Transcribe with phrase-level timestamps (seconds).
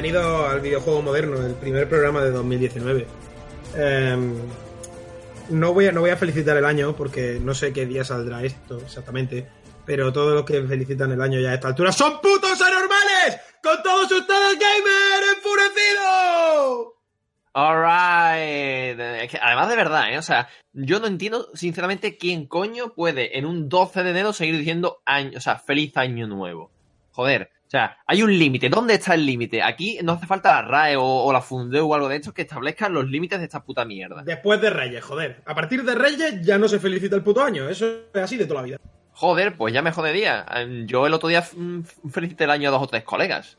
[0.00, 3.04] Bienvenido al videojuego moderno, el primer programa de 2019.
[3.74, 4.36] Em,
[5.50, 8.44] no, voy a, no voy a felicitar el año porque no sé qué día saldrá
[8.44, 9.48] esto exactamente,
[9.84, 13.40] pero todos los que felicitan el año ya a esta altura son putos anormales.
[13.60, 16.94] Con todos ustedes, gamer enfurecido.
[17.54, 19.34] Alright.
[19.42, 20.18] Además de verdad, ¿eh?
[20.18, 24.58] O sea, yo no entiendo sinceramente quién coño puede en un 12 de enero seguir
[24.58, 26.70] diciendo año, o sea, feliz año nuevo.
[27.10, 27.57] Joder.
[27.68, 28.70] O sea, hay un límite.
[28.70, 29.62] ¿Dónde está el límite?
[29.62, 32.40] Aquí no hace falta la RAE o, o la Fundeu o algo de esto que
[32.42, 34.22] establezcan los límites de esta puta mierda.
[34.24, 35.42] Después de Reyes, joder.
[35.44, 37.68] A partir de Reyes ya no se felicita el puto año.
[37.68, 38.78] Eso es así de toda la vida.
[39.12, 40.46] Joder, pues ya me jodería.
[40.86, 41.80] Yo el otro día mm,
[42.10, 43.58] felicité el año a dos o tres colegas.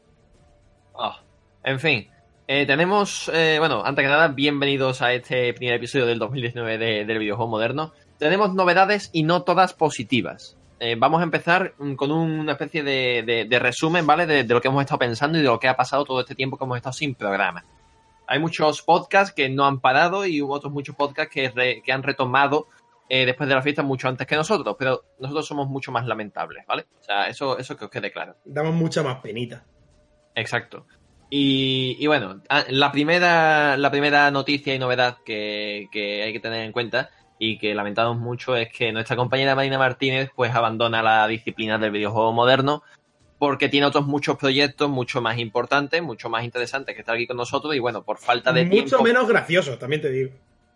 [0.97, 1.21] Ah,
[1.63, 2.09] En fin,
[2.47, 7.05] eh, tenemos, eh, bueno, antes que nada, bienvenidos a este primer episodio del 2019 de-
[7.05, 7.93] del videojuego moderno.
[8.17, 10.57] Tenemos novedades y no todas positivas.
[10.79, 14.25] Eh, vamos a empezar con una especie de, de- de resumen, ¿vale?
[14.25, 16.35] De, de lo que hemos estado pensando y de lo que ha pasado todo este
[16.35, 17.65] tiempo que hemos estado sin programa.
[18.27, 21.91] Hay muchos podcasts que no han parado y hubo otros muchos podcasts que, re- que
[21.91, 22.67] han retomado
[23.09, 26.63] eh, después de la fiesta mucho antes que nosotros, pero nosotros somos mucho más lamentables,
[26.67, 26.85] ¿vale?
[26.99, 28.35] O sea, eso, eso que os quede claro.
[28.45, 29.65] Damos mucha más penita.
[30.35, 30.85] Exacto.
[31.31, 36.39] Y, y bueno, ah, la primera, la primera noticia y novedad que, que hay que
[36.39, 41.01] tener en cuenta y que lamentamos mucho es que nuestra compañera Marina Martínez pues abandona
[41.01, 42.83] la disciplina del videojuego moderno
[43.39, 47.37] porque tiene otros muchos proyectos mucho más importantes, mucho más interesantes que estar aquí con
[47.37, 49.03] nosotros y bueno, por falta de Mucho tiempo...
[49.03, 50.31] menos gracioso, también te digo.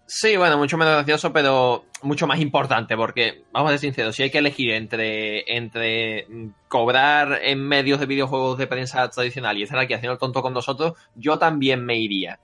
[0.06, 4.24] Sí, bueno, mucho menos gracioso, pero mucho más importante, porque, vamos a ser sinceros, si
[4.24, 6.28] hay que elegir entre, entre
[6.68, 10.54] cobrar en medios de videojuegos de prensa tradicional y estar aquí haciendo el tonto con
[10.54, 12.40] nosotros, yo también me iría.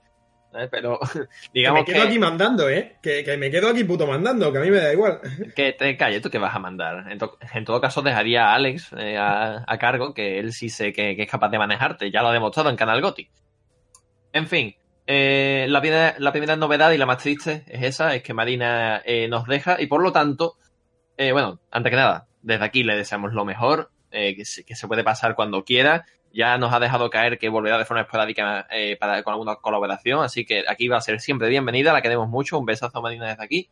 [0.70, 2.96] Pero, Que digamos me que, quedo aquí mandando, ¿eh?
[3.02, 5.20] Que, que me quedo aquí puto mandando, que a mí me da igual.
[5.54, 7.10] que te calles, ¿tú qué vas a mandar?
[7.10, 10.68] En, to- en todo caso, dejaría a Alex eh, a, a cargo, que él sí
[10.68, 13.28] sé que, que es capaz de manejarte, ya lo ha demostrado en Canal Goti.
[14.32, 14.74] En fin,
[15.06, 19.02] eh, la, primera, la primera novedad y la más triste es esa, es que Marina
[19.04, 20.54] eh, nos deja y por lo tanto,
[21.16, 24.74] eh, bueno, antes que nada, desde aquí le deseamos lo mejor, eh, que, se, que
[24.76, 26.04] se puede pasar cuando quiera.
[26.32, 30.22] Ya nos ha dejado caer que volverá de forma esporádica eh, para, con alguna colaboración,
[30.22, 33.28] así que aquí va a ser siempre bienvenida, la queremos mucho, un besazo a Marina
[33.28, 33.68] desde aquí.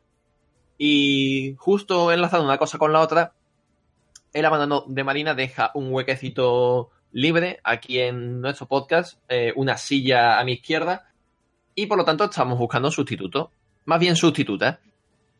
[0.76, 3.32] Y justo enlazando una cosa con la otra,
[4.32, 10.38] el abandono de Marina deja un huequecito libre aquí en nuestro podcast, eh, una silla
[10.38, 11.12] a mi izquierda,
[11.74, 13.52] y por lo tanto estamos buscando un sustituto,
[13.84, 14.80] más bien sustituta.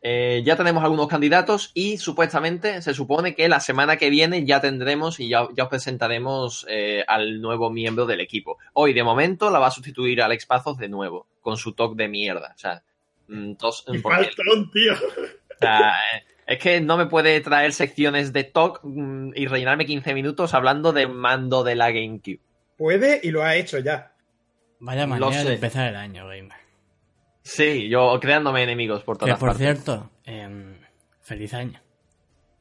[0.01, 4.61] Eh, ya tenemos algunos candidatos y supuestamente se supone que la semana que viene ya
[4.61, 8.57] tendremos y ya, ya os presentaremos eh, al nuevo miembro del equipo.
[8.73, 12.07] Hoy, de momento, la va a sustituir Alex Pazos de nuevo, con su toque de
[12.07, 12.53] mierda.
[12.55, 12.81] O sea,
[13.27, 14.93] mm, tos- faltón, tío.
[14.93, 19.85] o sea, eh, es que no me puede traer secciones de talk mm, y rellenarme
[19.85, 22.39] 15 minutos hablando de mando de la GameCube.
[22.77, 24.13] Puede y lo ha hecho ya.
[24.79, 26.57] Vaya manera de empezar el año, gamer.
[27.43, 29.65] Sí, yo creándome enemigos por Que todas por partes.
[29.65, 30.77] cierto, em,
[31.21, 31.81] feliz año.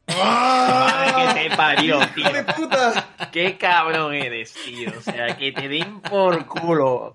[0.08, 2.24] Madre que te parió, tío.
[2.24, 3.08] ¡Hijo de puta!
[3.30, 4.90] Qué cabrón eres, tío.
[4.96, 7.12] O sea, que te den por culo.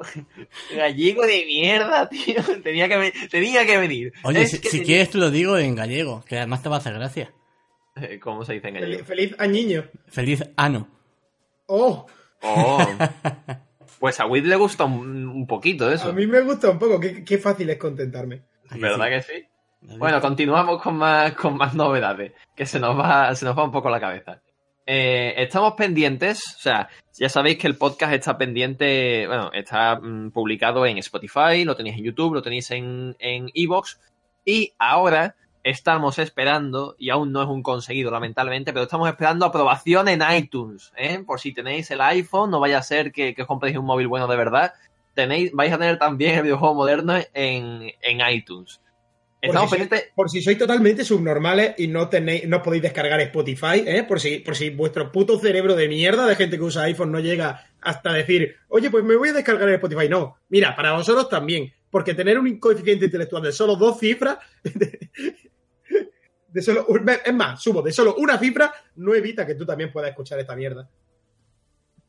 [0.76, 2.36] Gallego de mierda, tío.
[2.62, 4.14] Tenía que, tenía que venir.
[4.24, 6.70] Oye, Es si, que si tenía- quieres te lo digo en gallego, que además te
[6.70, 7.34] va a hacer gracia.
[7.96, 9.06] Eh, ¿Cómo se dice en Feliz, gallego?
[9.06, 9.86] feliz añiño.
[10.08, 10.88] Feliz ano.
[11.66, 12.06] ¡Oh!
[12.44, 12.88] Oh.
[14.04, 16.10] Pues a Witt le gusta un, un poquito eso.
[16.10, 17.00] A mí me gusta un poco.
[17.00, 18.42] Qué, qué fácil es contentarme.
[18.72, 19.46] ¿Verdad que sí?
[19.98, 23.72] Bueno, continuamos con más, con más novedades, que se nos va, se nos va un
[23.72, 24.42] poco la cabeza.
[24.86, 30.32] Eh, estamos pendientes, o sea, ya sabéis que el podcast está pendiente, bueno, está mm,
[30.32, 34.02] publicado en Spotify, lo tenéis en YouTube, lo tenéis en en Evox,
[34.44, 40.08] y ahora estamos esperando, y aún no es un conseguido lamentablemente, pero estamos esperando aprobación
[40.10, 41.24] en iTunes, ¿eh?
[41.26, 44.08] por si tenéis el iPhone, no vaya a ser que, que os compréis un móvil
[44.08, 44.74] bueno de verdad,
[45.14, 48.82] tenéis, vais a tener también el videojuego moderno en, en iTunes.
[49.44, 50.14] Estamos por si, sois, pendientes.
[50.16, 54.06] por si sois totalmente subnormales y no tenéis, no podéis descargar Spotify, ¿eh?
[54.08, 57.20] Por si, por si vuestro puto cerebro de mierda de gente que usa iPhone no
[57.20, 60.08] llega hasta decir, oye, pues me voy a descargar el Spotify.
[60.08, 61.74] No, mira, para vosotros también.
[61.90, 64.38] Porque tener un coeficiente intelectual de solo dos cifras,
[66.54, 66.86] de, solo,
[67.26, 70.56] es más, subo, de solo una cifra, no evita que tú también puedas escuchar esta
[70.56, 70.88] mierda.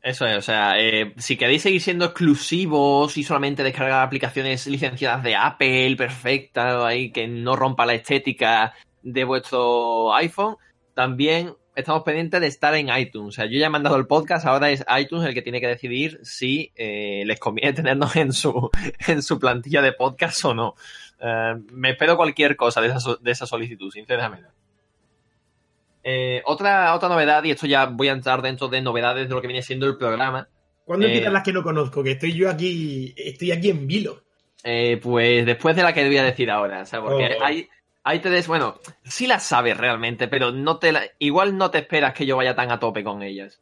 [0.01, 5.23] Eso es, o sea, eh, si queréis seguir siendo exclusivos y solamente descargar aplicaciones licenciadas
[5.23, 10.57] de Apple, perfecta, ahí que no rompa la estética de vuestro iPhone,
[10.93, 13.29] también estamos pendientes de estar en iTunes.
[13.29, 15.67] O sea, yo ya he mandado el podcast, ahora es iTunes el que tiene que
[15.67, 18.69] decidir si eh, les conviene tenernos en su,
[19.07, 20.75] en su plantilla de podcast o no.
[21.19, 24.49] Eh, me espero cualquier cosa de esa, so- de esa solicitud, sinceramente.
[26.03, 29.41] Eh, otra, otra novedad, y esto ya voy a entrar dentro de novedades de lo
[29.41, 30.47] que viene siendo el programa,
[30.85, 32.03] ¿Cuándo Eh, empiezan las que no conozco?
[32.03, 34.21] Que estoy yo aquí, estoy aquí en vilo.
[34.63, 37.43] Eh, pues después de la que voy a decir ahora, o sea, porque Oh.
[37.43, 37.67] hay,
[38.03, 42.13] hay tres, bueno, sí las sabes realmente, pero no te la- igual no te esperas
[42.13, 43.59] que yo vaya tan a tope con ellas.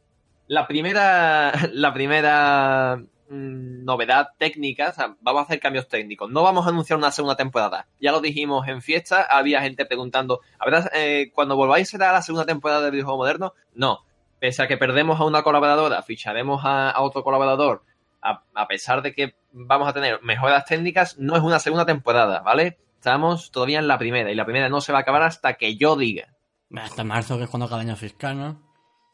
[0.48, 6.30] La primera, la primera mm, novedad técnica, o sea, vamos a hacer cambios técnicos.
[6.30, 7.86] No vamos a anunciar una segunda temporada.
[8.00, 12.46] Ya lo dijimos en fiesta, había gente preguntando, ¿habrá, eh, cuando volváis será la segunda
[12.46, 13.54] temporada de videojuego moderno?
[13.74, 14.00] No.
[14.40, 17.82] Pese a que perdemos a una colaboradora, ficharemos a, a otro colaborador,
[18.20, 22.40] a, a pesar de que vamos a tener mejoras técnicas, no es una segunda temporada,
[22.40, 22.78] ¿vale?
[22.96, 25.76] Estamos todavía en la primera y la primera no se va a acabar hasta que
[25.76, 26.34] yo diga.
[26.74, 28.63] Hasta marzo, que es cuando acaba el año fiscal, ¿no?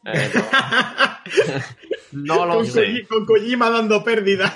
[0.04, 0.30] Eh,
[2.12, 2.80] no, no lo con, sé.
[2.86, 4.52] Koji- con Kojima dando pérdida.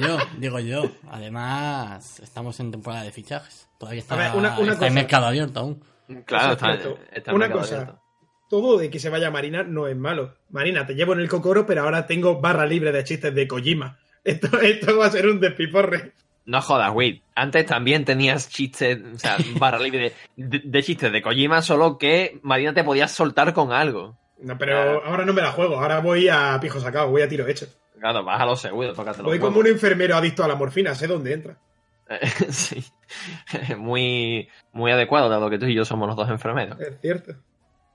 [0.00, 0.90] Digo yo, digo yo.
[1.10, 3.68] Además, estamos en temporada de fichajes.
[3.78, 5.00] Todavía está, ver, una- una está en cosa.
[5.02, 5.84] mercado abierto aún.
[6.24, 7.74] Claro, está, en Una mercado cosa.
[7.76, 8.02] abierto.
[8.48, 10.34] Todo de que se vaya Marina no es malo.
[10.50, 13.98] Marina, te llevo en el cocoro, pero ahora tengo barra libre de chistes de Kojima.
[14.24, 16.14] Esto, esto va a ser un despiporre.
[16.46, 17.20] No jodas, Wade.
[17.34, 21.98] Antes también tenías chistes, o sea, barra libre de, de- de chistes de Kojima, solo
[21.98, 24.16] que Marina te podías soltar con algo.
[24.40, 25.02] No, pero Claro.
[25.04, 25.78] ahora no me la juego.
[25.80, 27.66] Ahora voy a pijo sacado, voy a tiro hecho.
[27.98, 31.06] Claro, vas a lo seguro, tócate Voy como un enfermero adicto a la morfina, sé
[31.08, 31.56] dónde entra.
[32.08, 32.18] Eh,
[32.50, 32.84] sí.
[33.76, 36.78] Muy, muy adecuado, dado que tú y yo somos los dos enfermeros.
[36.80, 37.34] Es cierto.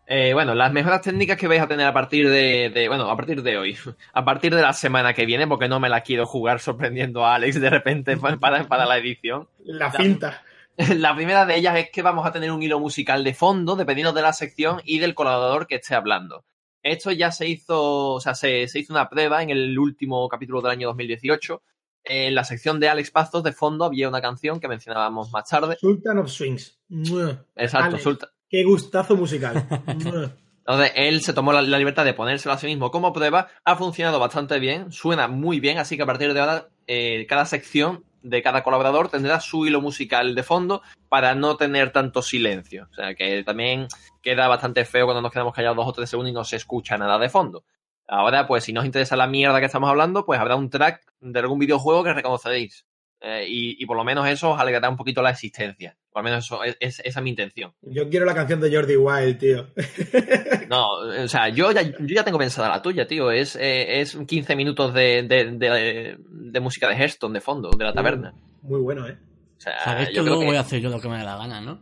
[0.06, 3.16] Eh, bueno, las mejoras técnicas que vais a tener a partir de, de- Bueno, a
[3.16, 3.78] partir de hoy.
[4.14, 7.36] A partir de la semana que viene, porque no me la quiero jugar sorprendiendo a
[7.36, 9.48] Alex de repente pa- para, para la edición.
[9.64, 9.98] La Ya.
[9.98, 10.44] finta.
[10.98, 14.14] La primera de ellas es que vamos a tener un hilo musical de fondo, dependiendo
[14.14, 16.46] de la sección y del colaborador que esté hablando.
[16.82, 20.62] Esto ya se hizo, o sea, se, se hizo una prueba en el último capítulo
[20.62, 21.62] del año 2018.
[22.06, 25.78] En la sección de Alex Pastos, de fondo, había una canción que mencionábamos más tarde.
[25.80, 26.78] Sultan of Swings.
[27.56, 28.04] Exacto, Alex.
[28.04, 28.30] Sultan.
[28.50, 29.66] Qué gustazo musical.
[30.66, 33.48] Entonces, él se tomó la, la libertad de ponérselo a sí mismo como prueba.
[33.64, 37.46] Ha funcionado bastante bien, suena muy bien, así que a partir de ahora, eh, cada
[37.46, 42.88] sección de cada colaborador tendrá su hilo musical de fondo para no tener tanto silencio.
[42.92, 43.88] O sea, que también
[44.22, 46.98] queda bastante feo cuando nos quedamos callados dos o tres segundos y no se escucha
[46.98, 47.64] nada de fondo.
[48.08, 51.40] Ahora, pues, si nos interesa la mierda que estamos hablando, pues habrá un track de
[51.40, 52.86] algún videojuego que reconoceréis.
[53.26, 55.96] Eh, y, y por lo menos eso os alegrará un poquito la existencia.
[56.12, 57.72] O al menos eso es, es- esa es mi intención.
[57.82, 59.68] Yo quiero la canción de Jordi Wild, tío.
[60.70, 60.88] No,
[61.24, 63.32] o sea, yo ya, yo ya tengo pensada la tuya, tío.
[63.32, 67.84] Es, eh, es 15 minutos de, de, de- de música de Hearthstone de fondo, de
[67.84, 68.34] la taberna.
[68.62, 69.18] Muy bueno, ¿eh?
[69.58, 71.18] O sea, Sabéis que yo creo luego que voy a hacer yo lo que me
[71.18, 71.80] dé la gana, ¿no?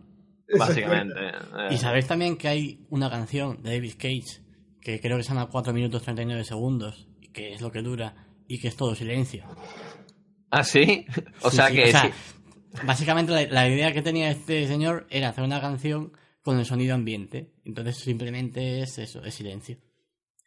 [0.60, 1.16] básicamente.
[1.28, 1.32] eh,
[1.72, 4.42] Y sabéis también que hay una canción de David Cage
[4.82, 8.14] que creo que se llama 4 minutos 39 segundos, y que es lo que dura,
[8.48, 9.46] y que es todo silencio.
[10.52, 11.06] ¿Ah, sí?
[11.42, 12.10] O Sí, sea sí, que o sea, sí.
[12.84, 16.96] Básicamente la, la idea que tenía este señor era hacer una canción con el sonido
[16.96, 17.52] ambiente.
[17.66, 19.78] Entonces simplemente es eso, es silencio.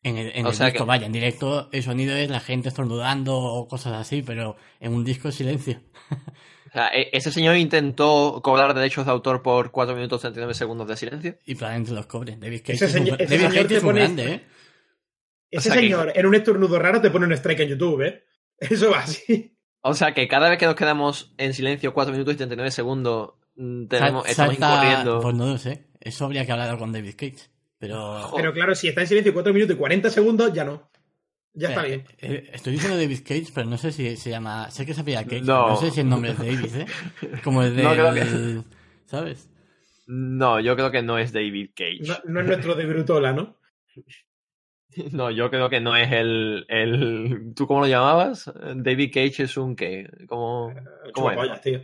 [0.03, 2.41] En el, en O el sea disco, que- vaya, en directo el sonido es la
[2.41, 5.81] gente estornudando o cosas así, pero en un disco es silencio.
[6.11, 10.89] O sea, e- ese señor intentó cobrar derechos de autor por 4 minutos 39 segundos
[10.89, 11.39] de silencio.
[11.47, 12.37] Y probablemente los cobre.
[12.37, 14.33] David Cage Ese es, un, señor- ese David señor Cage te es un pone- grande,
[14.33, 14.45] ¿eh?
[15.51, 18.03] Ese O sea que- señor, en un estornudo raro, te pone un strike en YouTube,
[18.03, 18.25] ¿eh?
[18.59, 19.54] Eso va así.
[19.87, 23.35] O sea que cada vez que nos quedamos en silencio 4 minutos y 39 segundos,
[23.57, 25.21] mm, tenemos, estamos incurriendo.
[25.21, 25.87] Pues no lo sé.
[26.01, 27.37] Eso habría que hablar con David Cage.
[27.79, 28.31] Pero...
[28.35, 30.91] Pero claro, si está en silencio 4 minutos y 40 segundos, ya no.
[31.53, 32.05] Ya está Eh, bien.
[32.19, 34.71] eh, estoy diciendo David Cage, pero no sé si se llama.
[34.71, 35.65] Sé que se apellida Cage, No.
[35.65, 36.87] pero no sé si el nombre es David, ¿eh?
[37.45, 37.83] Como el de.
[37.83, 38.63] No creo que-
[39.07, 39.49] ¿Sabes?
[40.07, 41.99] No, yo creo que no es David Cage.
[42.01, 43.57] No, no es nuestro de Brutola, ¿no?
[45.13, 47.53] No, yo creo que no es el, el...
[47.55, 48.51] ¿Tú cómo lo llamabas?
[48.77, 50.09] David Cage es un qué?
[50.29, 50.73] Como...
[51.13, 51.43] ¿Cómo era?
[51.43, 51.81] Chupapollas, tío.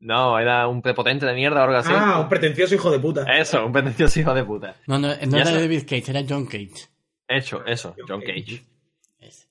[0.00, 1.92] No, era un prepotente de mierda o algo así.
[1.92, 3.24] Ah, un pretencioso hijo de puta.
[3.36, 4.76] Eso, un pretencioso hijo de puta.
[4.86, 5.50] No, no, no era.
[5.50, 6.88] David Cage, era John Cage.
[7.26, 8.62] Hecho, eso, John John Cage.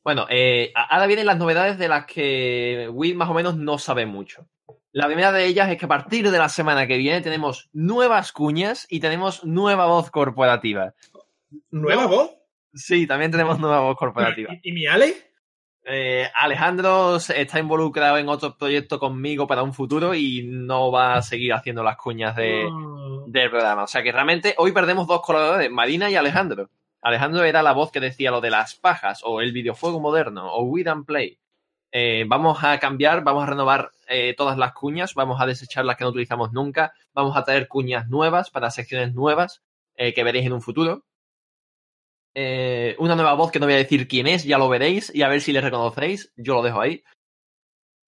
[0.04, 4.06] Bueno, eh, ahora vienen las novedades de las que Will más o menos no sabe
[4.06, 4.48] mucho.
[4.94, 8.32] La primera de ellas es que a partir de la semana que viene tenemos nuevas
[8.32, 10.94] cuñas y tenemos nueva voz corporativa.
[11.72, 12.37] ¿Nueva voz?
[12.78, 14.54] Sí, también tenemos nueva voz corporativa.
[14.64, 15.16] ¿Y, y mi Ale?
[15.90, 21.22] Eh, Alejandro está involucrado en otro proyecto conmigo para un futuro y no va a
[21.22, 23.24] seguir haciendo las cuñas de, Oh.
[23.28, 23.84] del programa.
[23.84, 26.70] O sea que realmente hoy perdemos dos colaboradores, Marina y Alejandro.
[27.02, 30.64] Alejandro era la voz que decía lo de las pajas o el videojuego moderno o
[30.64, 31.40] We Don't Play.
[31.94, 35.96] Eh, vamos a cambiar, vamos a renovar eh, todas las cuñas, vamos a desechar las
[35.96, 39.62] que no utilizamos nunca, vamos a traer cuñas nuevas para secciones nuevas
[39.96, 41.06] que veréis en un futuro.
[42.40, 45.24] Eh, una nueva voz que no voy a decir quién es, ya lo veréis y
[45.24, 47.04] a ver si le reconocéis, yo lo dejo ahí.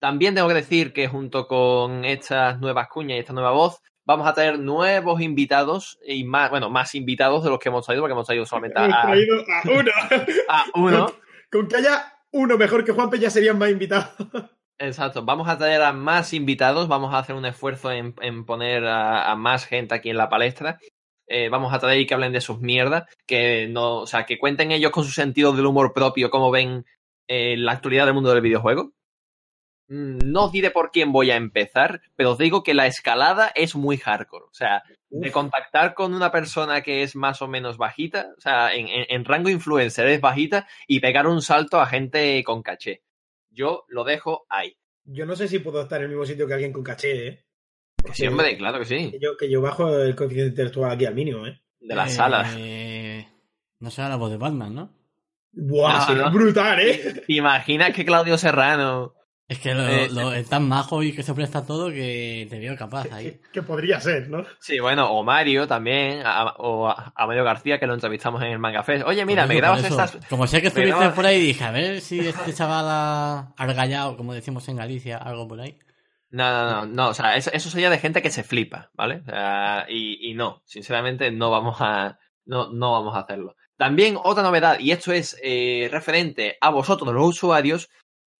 [0.00, 4.28] También tengo que decir que junto con estas nuevas cuñas y esta nueva voz, vamos
[4.28, 8.12] a traer nuevos invitados y más, bueno, más invitados de los que hemos traído, porque
[8.12, 9.90] hemos traído solamente Hemos a, traído a uno.
[10.48, 11.12] a uno.
[11.50, 14.10] Con que haya uno mejor que Juanpe ya serían más invitados.
[14.78, 18.86] Exacto, vamos a traer a más invitados, vamos a hacer un esfuerzo en, en poner
[18.86, 20.78] a, a más gente aquí en la palestra.
[21.32, 24.38] Eh, vamos a traer y que hablen de sus mierdas, que no, o sea, que
[24.38, 26.84] cuenten ellos con su sentido del humor propio cómo ven
[27.28, 28.92] eh, la actualidad del mundo del videojuego.
[29.88, 33.50] Mm, No os diré por quién voy a empezar, pero os digo que la escalada
[33.54, 34.44] es muy hardcore.
[34.46, 38.72] O sea, de contactar con una persona que es más o menos bajita, o sea,
[38.74, 43.02] en, en- en rango influencer es bajita, y pegar un salto a gente con caché.
[43.50, 44.76] Yo lo dejo ahí.
[45.04, 47.44] Yo no sé si puedo estar en el mismo sitio que alguien con caché, ¿eh?
[48.04, 49.10] Que sí, hombre, claro que sí.
[49.12, 51.60] Que yo, que yo bajo el coeficiente intelectual aquí al mínimo, ¿eh?
[51.80, 52.56] De las Eh, salas.
[53.78, 54.90] No será la voz de Batman, ¿no?
[55.52, 55.96] ¡Buah!
[55.96, 56.30] Ah, sí, ¿no?
[56.30, 57.22] ¡Brutal, eh!
[57.26, 59.14] ¿Te imaginas que Claudio Serrano...
[59.48, 62.60] Es que lo, Eh, lo- es tan majo y que se presta todo que te
[62.60, 63.24] veo capaz ahí.
[63.32, 64.44] Que, que podría ser, ¿no?
[64.60, 68.48] Sí, bueno, o Mario también, a- o a, a Mario García, que lo entrevistamos en
[68.52, 69.04] el Manga Fest.
[69.08, 70.18] Oye, mira, me grabas estas...
[70.28, 74.16] Como sé que estuviste grabas- por ahí, dije, a ver si este chaval ha argallado,
[74.16, 75.76] como decimos en Galicia, algo por ahí.
[76.30, 79.22] No, no, no, o sea, eso, eso sería de gente que se flipa, ¿vale?
[79.88, 83.56] Y, y no, sinceramente no vamos a, no, no vamos a hacerlo.
[83.76, 87.88] También otra novedad, y esto es eh, referente a vosotros, los usuarios,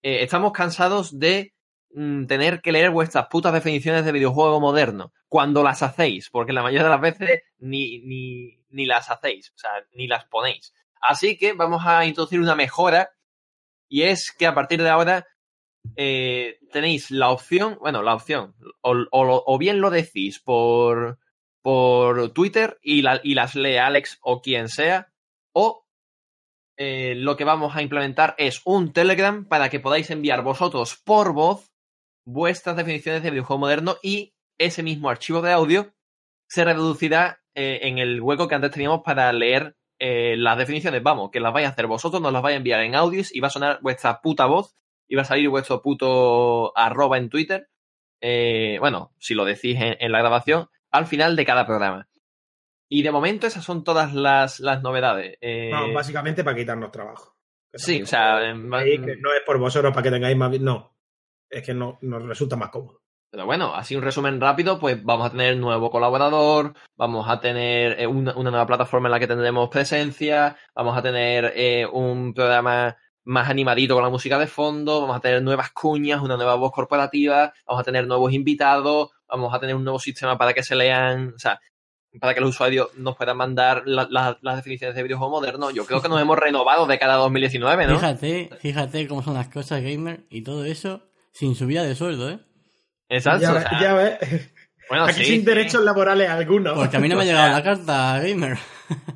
[0.03, 1.55] eh, estamos cansados de
[1.95, 6.63] mm, tener que leer vuestras putas definiciones de videojuego moderno cuando las hacéis, porque la
[6.63, 10.75] mayoría de las veces ni, ni, ni las hacéis, o sea, ni las ponéis.
[11.01, 13.11] Así que vamos a introducir una mejora,
[13.89, 15.27] y es que a partir de ahora
[15.97, 21.19] eh, tenéis la opción, bueno, la opción, o, bien lo decís por,
[21.63, 25.13] por Twitter y, la- y las lee Alex o quien sea,
[25.53, 25.85] o
[26.79, 31.33] eh, lo que vamos a implementar es un Telegram para que podáis enviar vosotros por
[31.35, 31.73] voz
[32.25, 35.93] vuestras definiciones de videojuego moderno y ese mismo archivo de audio
[36.49, 41.03] se reducirá eh, en el hueco que antes teníamos para leer las definiciones.
[41.03, 43.41] Vamos, que las vais a hacer vosotros, nos las vais a enviar en audios y
[43.41, 44.75] va a sonar vuestra puta voz
[45.11, 47.69] y va a salir vuestro puto arroba en Twitter.
[48.23, 52.09] eh, bueno, si lo decís en, en la grabación, al final de cada programa.
[52.89, 55.37] Y de momento esas son todas las, las novedades.
[55.41, 57.37] Eh, Vamos, básicamente para quitarnos trabajo.
[57.73, 60.59] Sí, o sea, en- que no es por vosotros para que tengáis más...
[60.61, 60.97] No,
[61.49, 63.01] es que no, nos resulta más cómodo.
[63.33, 68.01] Pero bueno, así un resumen rápido, pues vamos a tener nuevo colaborador, vamos a tener
[68.01, 72.35] eh, una, una nueva plataforma en la que tendremos presencia, vamos a tener eh, un
[72.35, 72.97] programa
[73.31, 76.73] más animadito con la música de fondo, vamos a tener nuevas cuñas, una nueva voz
[76.73, 80.75] corporativa, vamos a tener nuevos invitados, vamos a tener un nuevo sistema para que se
[80.75, 81.61] lean, o sea,
[82.21, 85.71] para que los usuarios nos puedan mandar la- la- las definiciones de videojuego moderno.
[85.71, 87.95] Yo creo que nos hemos renovado de cada 2019, ¿no?
[88.01, 92.41] Fíjate, fíjate cómo son las cosas gamer y todo eso sin subida de sueldo, ¿eh?
[93.09, 93.43] Exacto.
[93.43, 94.19] ya, o ves- sea, ya ves.
[94.89, 95.47] bueno, Aquí sí, sin sí.
[95.47, 96.77] derechos laborales algunos.
[96.77, 98.59] Porque a mí no me ha llegado la carta gamer.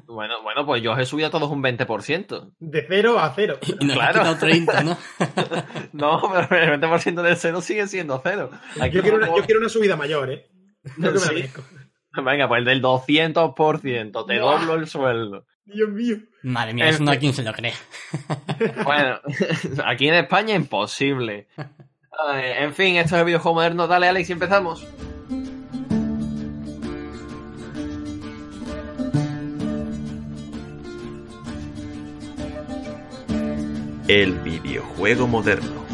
[0.06, 2.52] Bueno, bueno, pues yo os he subido a todos un 20%.
[2.58, 3.58] De cero a cero.
[3.80, 4.20] Y nos Claro.
[4.20, 4.98] ha quitado 30, ¿no?
[5.92, 8.50] No, pero el 20% del cero sigue siendo cero.
[8.80, 10.46] Aquí Yo quiero, una, vamos- yo quiero una subida mayor, ¿eh?
[10.96, 11.44] Creo que Sí.
[12.24, 14.58] Venga, pues el del 200%, te Buah.
[14.60, 15.46] doblo el sueldo.
[15.64, 16.16] Dios mío.
[16.44, 17.20] Madre mía, eso no a fin.
[17.20, 17.72] quien se lo cree.
[18.84, 19.18] Bueno,
[19.84, 21.48] aquí en España imposible.
[22.28, 23.88] Ay, en fin, esto es el videojuego moderno.
[23.88, 24.86] Dale, Alex, y empezamos.
[34.08, 35.84] El videojuego moderno.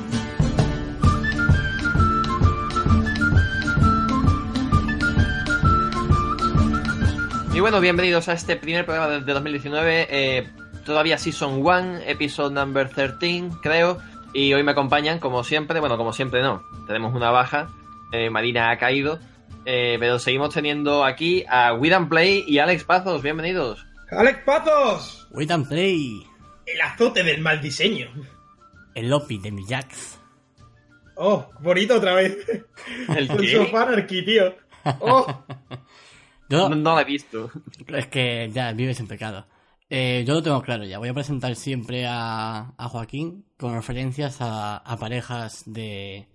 [7.52, 10.06] Y bueno, bienvenidos a este primer programa de de 2019.
[10.10, 10.48] eh,
[10.84, 13.98] todavía Season 1, episodio number 13, creo.
[14.32, 17.68] Y hoy me acompañan, como siempre, bueno, como siempre no, tenemos una baja.
[18.12, 19.18] eh, Marina ha caído.
[19.64, 23.22] eh, pero seguimos teniendo aquí a We Play y Alex Pazos.
[23.22, 23.84] Bienvenidos.
[24.10, 25.26] ¡Alex Pazos!
[25.32, 26.29] Wait and play.
[26.72, 28.08] El azote del mal diseño.
[28.94, 30.18] El Lopi de mi Jax.
[31.16, 32.36] Oh, bonito otra vez.
[33.08, 33.30] ¿El
[33.76, 34.54] Anarchy, tío.
[35.00, 35.26] Oh,
[36.48, 37.50] Yo, No, no lo he visto.
[37.88, 39.46] es que ya vives en pecado.
[39.88, 40.98] Eh, yo lo tengo claro ya.
[40.98, 46.28] Voy a presentar siempre a, a Joaquín con referencias a, a parejas de,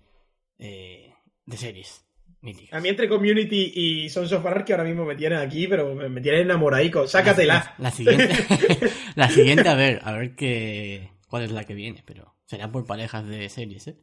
[0.58, 1.14] eh,
[1.44, 2.05] de series
[2.40, 2.78] míticas.
[2.78, 6.20] a mí entre Community y Sons of Anarchy ahora mismo me tienen aquí, pero me,
[6.20, 7.06] tienen enamoradico.
[7.06, 7.74] Sácatela.
[7.78, 8.28] La, la siguiente,
[9.14, 12.86] la siguiente, a ver, a ver qué, cuál es la que viene, pero será por
[12.86, 13.96] parejas de series, ¿eh?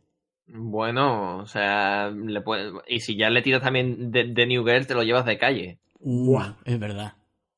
[0.48, 4.86] Bueno, o sea, le puede- y si ya le tiras también de, de New Girl,
[4.86, 5.80] te lo llevas de calle.
[6.00, 7.14] Buah, es verdad.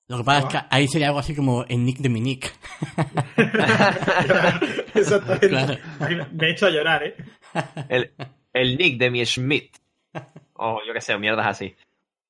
[0.08, 2.53] Lo que pasa es que ahí sería algo así como en Nick de mi Nick.
[4.94, 5.50] Exactamente.
[5.50, 5.77] Claro.
[6.32, 7.15] Me he hecho a llorar, ¿eh?
[7.89, 8.12] El,
[8.53, 9.77] el nick de mi Schmidt.
[10.55, 11.75] O yo qué sé, mierdas así.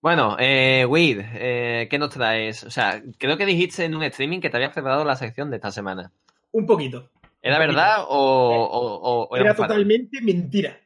[0.02, 2.64] Bueno, eh, Weed, eh, ¿qué nos traes?
[2.64, 5.56] O sea, creo que dijiste en un streaming que te habías preparado la sección de
[5.58, 6.12] esta semana.
[6.52, 7.10] Un poquito.
[7.42, 9.68] ¿Era Un verdad o, o- o- o Era farol?
[9.70, 10.80] totalmente mentira.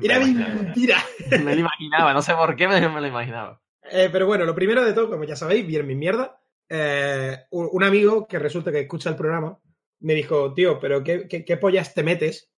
[0.00, 0.96] Era Me mentira.
[1.42, 3.60] Me lo imaginaba, no sé por qué, pero me lo imaginaba.
[3.90, 6.40] Eh, pero bueno, lo primero de todo, como ya sabéis, bien mi mierda.
[6.68, 9.58] eh, un un amigo que resulta que escucha el programa
[10.00, 12.50] me dijo, tío, pero ¿qué, qué, qué pollas te metes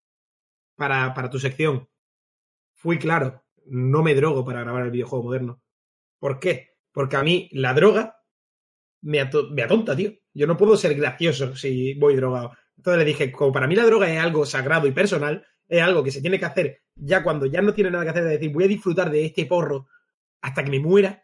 [0.75, 1.87] para, para tu sección?
[2.75, 5.61] Fui claro, no me drogo para grabar el videojuego moderno.
[6.19, 6.71] ¿Por qué?
[6.91, 8.17] Porque a mí la droga
[9.01, 10.11] me, ato- me atonta, tío.
[10.33, 12.51] Yo no puedo ser gracioso si voy drogado.
[12.77, 16.03] Entonces le dije, como para mí la droga es algo sagrado y personal, es algo
[16.03, 18.51] que se tiene que hacer ya cuando ya no tiene nada que hacer, de decir,
[18.51, 19.87] voy a disfrutar de este porro
[20.41, 21.23] hasta que me muera,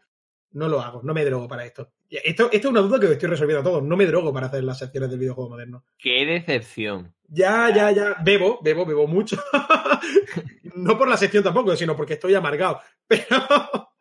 [0.51, 1.91] no lo hago, no me drogo para esto.
[2.23, 3.83] Esto, esto es una duda que estoy resolviendo a todos.
[3.83, 5.83] No me drogo para hacer las secciones del videojuego moderno.
[5.97, 7.13] Qué decepción.
[7.27, 8.15] Ya, ya, ya.
[8.23, 9.37] Bebo, bebo, bebo mucho.
[10.75, 12.79] no por la sección tampoco, sino porque estoy amargado.
[13.07, 13.25] Pero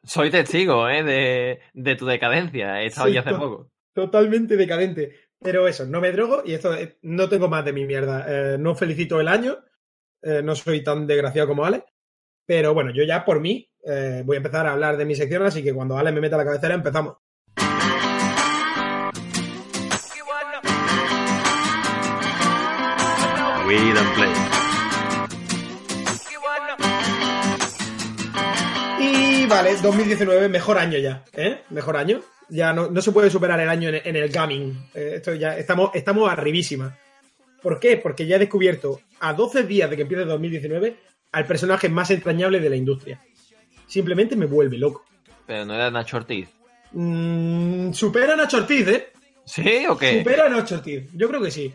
[0.04, 1.02] Soy testigo, ¿eh?
[1.02, 2.82] De, de tu decadencia.
[2.82, 3.70] He estado allí hace to- poco.
[3.94, 5.14] totalmente decadente.
[5.40, 8.24] Pero eso, no me drogo y esto eh, no tengo más de mi mierda.
[8.28, 9.58] Eh, no felicito el año.
[10.22, 11.84] eh, no soy tan desgraciado como Ale.
[12.46, 15.42] Pero bueno, yo ya por mí eh, voy a empezar a hablar de mi sección,
[15.44, 17.16] así que cuando Ale me meta la cabecera empezamos.
[23.64, 24.32] And Play.
[29.00, 31.60] Y vale, 2019, mejor año ya, ¿eh?
[31.70, 32.20] Mejor año.
[32.48, 34.90] Ya no, no se puede superar el año en, en el gaming.
[34.94, 36.98] Eh, esto ya estamos, estamos arribísima.
[37.62, 37.96] ¿Por qué?
[37.96, 40.96] Porque ya he descubierto a 12 días de que empiece 2019
[41.30, 43.20] al personaje más entrañable de la industria.
[43.86, 45.04] Simplemente me vuelve loco.
[45.46, 46.48] Pero no era Nacho Ortiz.
[46.90, 49.12] Mm, supera a Nacho Ortiz, ¿eh?
[49.44, 50.18] ¿Sí o qué?
[50.18, 51.04] Supera a Nacho Ortiz.
[51.14, 51.72] Yo creo que sí.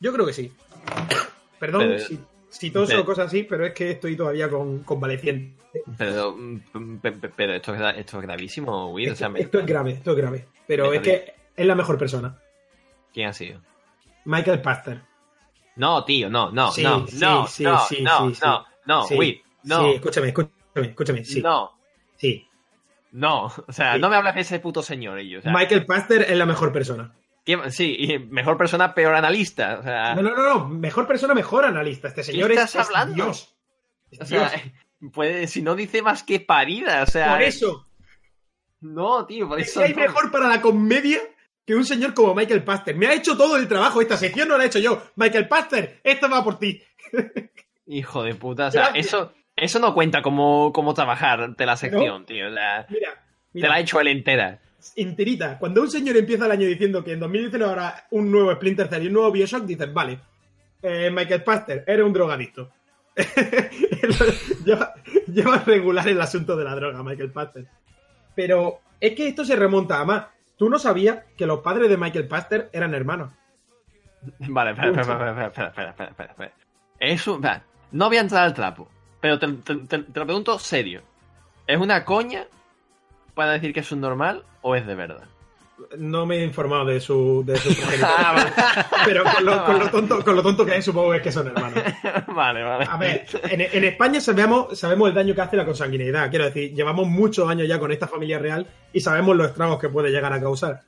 [0.00, 0.52] Yo creo que sí.
[1.58, 4.80] Perdón Pero- si, si toso pero- o cosas así, pero es que estoy todavía con
[4.84, 5.62] convaleciente.
[5.98, 9.12] Pero, mm, pe- pe- pero esto, es, esto es gravísimo, Weed.
[9.12, 10.46] O sea, me- Esto es grave, esto es grave.
[10.66, 12.38] Pero Me es que es la mejor persona.
[13.12, 13.60] ¿quién ha sido?
[14.24, 15.02] Michael Pachter.
[15.76, 19.36] No, tío, no, no, Sí, no, sí, no, sí, no, no, no, no, Sí, Weed,
[19.64, 21.24] no, Sí, escúchame, escúchame, escúchame.
[21.24, 21.72] Sí, no,
[22.16, 22.46] sí.
[23.12, 23.46] no.
[23.66, 25.40] O sea, no me hables de ese puto señor, ellos.
[25.40, 27.12] O sea, Michael Pachter es la mejor persona.
[27.44, 29.78] ¿Quién- sí, y mejor persona, peor analista.
[29.78, 30.68] O sea, No, no, no, no.
[30.68, 32.08] Mejor persona, mejor analista.
[32.08, 33.14] Este señor es, estás es hablando?
[33.14, 33.54] Dios.
[34.10, 34.62] Es o sea, Dios.
[35.12, 37.32] puede, si no dice más que parida, o sea.
[37.32, 37.86] Por eso,
[38.80, 39.80] No, tío, por es eso.
[39.80, 40.00] que hay no.
[40.02, 41.20] mejor para la comedia
[41.66, 42.94] que un señor como Michael Pachter.
[42.96, 44.00] Me ha hecho todo el trabajo.
[44.02, 45.02] Esta sección no la he hecho yo.
[45.16, 46.82] Michael Pachter, esto va por ti.
[47.86, 49.06] Hijo de puta, o sea, Gracias.
[49.06, 52.46] eso, eso no cuenta como, como trabajar de la sección, tío.
[52.50, 52.86] Mira,
[53.52, 54.60] te la ha hecho él entera.
[54.96, 55.58] Enterita.
[55.58, 59.02] Cuando un señor empieza el año diciendo que en 2019 habrá un nuevo Splinter Cell
[59.04, 60.18] y un nuevo Bioshock, dices, vale,
[60.82, 62.70] eh, Michael Pachter, eres un drogadicto.
[64.64, 64.94] lleva,
[65.26, 67.66] lleva regular el asunto de la droga, Michael Pachter.
[68.34, 70.26] Pero es que esto se remonta a más.
[70.56, 73.32] Tú no sabías que los padres de Michael Pachter eran hermanos.
[74.38, 76.52] Vale, espera, espera, espera, espera, espera, espera, espera, espera.
[76.98, 78.88] Eso, va, no voy a entrar al trapo,
[79.20, 81.02] pero te, te- te- te lo pregunto serio.
[81.66, 82.46] ¿Es una coña
[83.34, 85.24] para decir que es un normal o es de verdad?
[85.98, 87.68] No me he informado de su, de su.
[88.02, 88.86] Ah.
[89.04, 91.32] Pero con lo, con lo tonto, con lo tonto que es, supongo que es que
[91.32, 91.82] son hermanos.
[92.34, 92.86] vale, vale.
[92.88, 96.30] A ver, en, en España sabemos, sabemos el daño que hace la consanguinidad.
[96.30, 99.88] Quiero decir, llevamos muchos años ya con esta familia real y sabemos los estragos que
[99.88, 100.82] puede llegar a causar.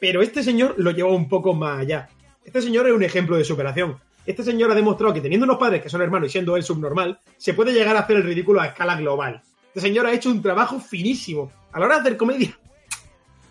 [0.00, 2.08] Pero este señor lo lleva un poco más allá.
[2.44, 3.98] Este señor es un ejemplo de superación.
[4.26, 7.18] Este señor ha demostrado que teniendo unos padres que son hermanos y siendo él subnormal,
[7.36, 9.42] se puede llegar a hacer el ridículo a escala global.
[9.68, 11.50] Este señor ha hecho un trabajo finísimo.
[11.74, 12.56] A la hora de hacer comedia,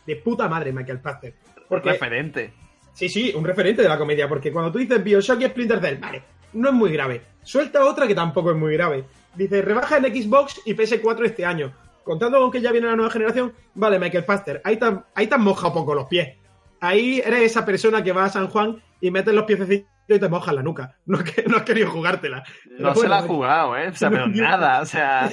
[0.08, 1.34] de puta madre, Michael Pachter.
[1.68, 2.54] Porque Referente.
[2.94, 5.98] Sí, sí, un referente de la comedia, porque cuando tú dices Bioshock y Splinter Cell,
[5.98, 7.22] vale, no es muy grave.
[7.42, 9.04] Suelta otra que tampoco es muy grave.
[9.36, 11.74] Dice, rebaja en Xbox y PS4 este año.
[12.06, 15.36] Contando con que ya viene la nueva generación, vale, Michael Paster, ahí te, ahí te
[15.36, 16.38] has mojado poco los pies.
[16.80, 20.30] Ahí eres esa persona que va a San Juan y metes los piececitos y te
[20.30, 20.98] mojas la nuca.
[21.06, 22.44] No, has no has querido jugártela.
[22.72, 23.88] No Pero se la ha jugado, ¿eh?
[23.90, 25.32] O sea, pero nada, o sea,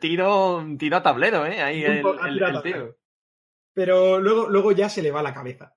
[0.00, 1.60] tiro, tiro a tablero, ¿eh?
[1.62, 2.96] Ahí el, el- tío.
[3.74, 5.74] Pero luego, luego ya se le va la cabeza.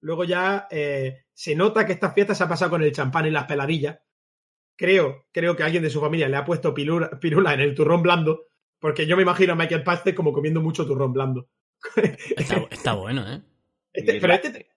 [0.00, 3.30] Luego ya eh, se nota que esta fiesta se ha pasado con el champán y
[3.30, 3.98] las peladillas.
[4.76, 8.02] Creo, creo que alguien de su familia le ha puesto pilura- pirula en el turrón
[8.02, 8.46] blando,
[8.78, 11.48] porque yo me imagino a Michael Paster como comiendo mucho turrón blando.
[12.36, 13.40] Está, está bueno, ¿eh?
[13.92, 14.68] Este- pero este...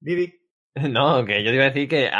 [0.00, 0.40] Didi,
[0.90, 2.10] No, que yo te iba a decir que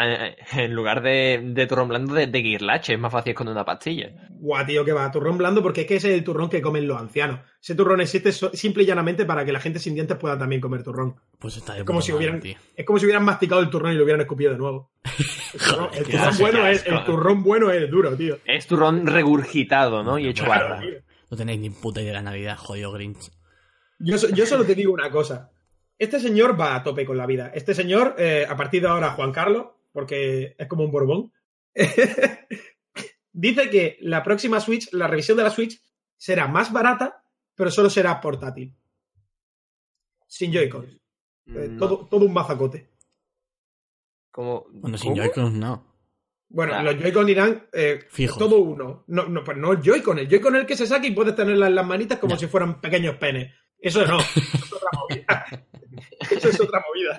[0.56, 4.10] en lugar de, de turrón blando, de, de guirlache, es más fácil con una pastilla.
[4.30, 6.86] guau, tío, que va, turrón blando, porque es que ese es el turrón que comen
[6.86, 7.40] los ancianos.
[7.62, 10.82] Ese turrón existe simple y llanamente para que la gente sin dientes pueda también comer
[10.82, 11.16] turrón.
[11.38, 12.56] Pues está de Es como si hubieran- tío.
[12.76, 14.90] Es como si hubieran masticado el turrón y lo hubieran escupido de nuevo.
[15.54, 17.12] El turrón, el bueno es, el asco.
[17.12, 18.36] turrón bueno es duro, tío.
[18.44, 20.18] Es turrón regurgitado, ¿no?
[20.18, 20.80] Y hecho Claro, barra.
[20.80, 20.98] tío.
[21.30, 23.30] No tenéis ni puta idea de la Navidad, jodido Grinch.
[23.98, 25.50] Yo, yo solo te digo una cosa.
[25.98, 27.50] Este señor va a tope con la vida.
[27.54, 31.32] Este señor, eh, a partir de ahora, Juan Carlos, porque es como un Borbón,
[33.32, 35.80] dice que la próxima Switch, la revisión de la Switch,
[36.16, 37.22] será más barata,
[37.54, 38.74] pero solo será portátil.
[40.26, 40.92] Sin Joy-Cons.
[41.46, 42.90] Eh, Mm, todo, todo un mazacote.
[44.30, 45.22] como- Bueno, sin ¿cómo?
[45.22, 45.84] Joy-Con no.
[46.50, 46.92] Bueno, Claro.
[46.92, 48.38] los Joy-Con irán eh, Fijos.
[48.38, 49.04] todo uno.
[49.08, 50.18] No, no, pues no el Joy-Con.
[50.18, 52.46] El Joy-Con es el que se saca y puedes tenerla en las manitas como si
[52.46, 53.52] fueran pequeños penes.
[53.78, 54.18] Eso no.
[54.36, 55.46] Eso es otra movida.
[56.30, 57.18] Eso es otra movida.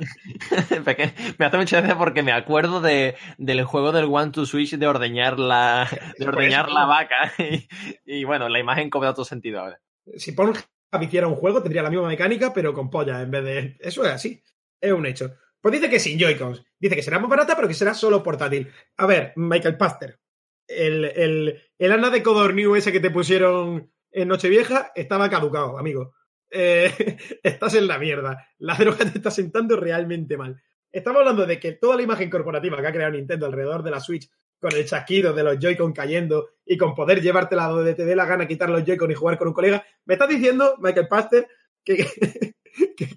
[0.84, 4.76] Porque me hace mucha gracia porque me acuerdo de, del juego del One to Switch
[4.76, 5.88] de ordeñar la,
[6.18, 7.34] de Por ordeñar la vaca.
[7.40, 7.68] Y,
[8.06, 9.82] y bueno, la imagen cobra otro sentido ahora.
[10.18, 10.64] Si Pornhub
[11.02, 13.78] hiciera un juego, tendría la misma mecánica, pero con polla en vez de.
[13.80, 14.44] Eso es así.
[14.82, 15.36] Es un hecho.
[15.62, 16.64] Pues dice que sin Joy-Cons.
[16.80, 18.72] Dice que será más barata, pero que será solo portátil.
[18.98, 20.20] A ver, Michael Paster.
[20.68, 26.14] El, el, el Ana de Codorniu ese que te pusieron en Nochevieja estaba caducado, amigo.
[26.52, 28.48] Eh, estás en la mierda.
[28.60, 30.62] La droga te está sentando realmente mal.
[30.92, 34.00] Estamos hablando de que toda la imagen corporativa que ha creado Nintendo alrededor de la
[34.00, 38.16] Switch, con el chasquido de los Joy-Con cayendo y con poder llevártela donde te dé
[38.16, 41.48] la gana, quitar los Joy-Con y jugar con un colega, me estás diciendo, Michael Paster,
[41.84, 42.06] que,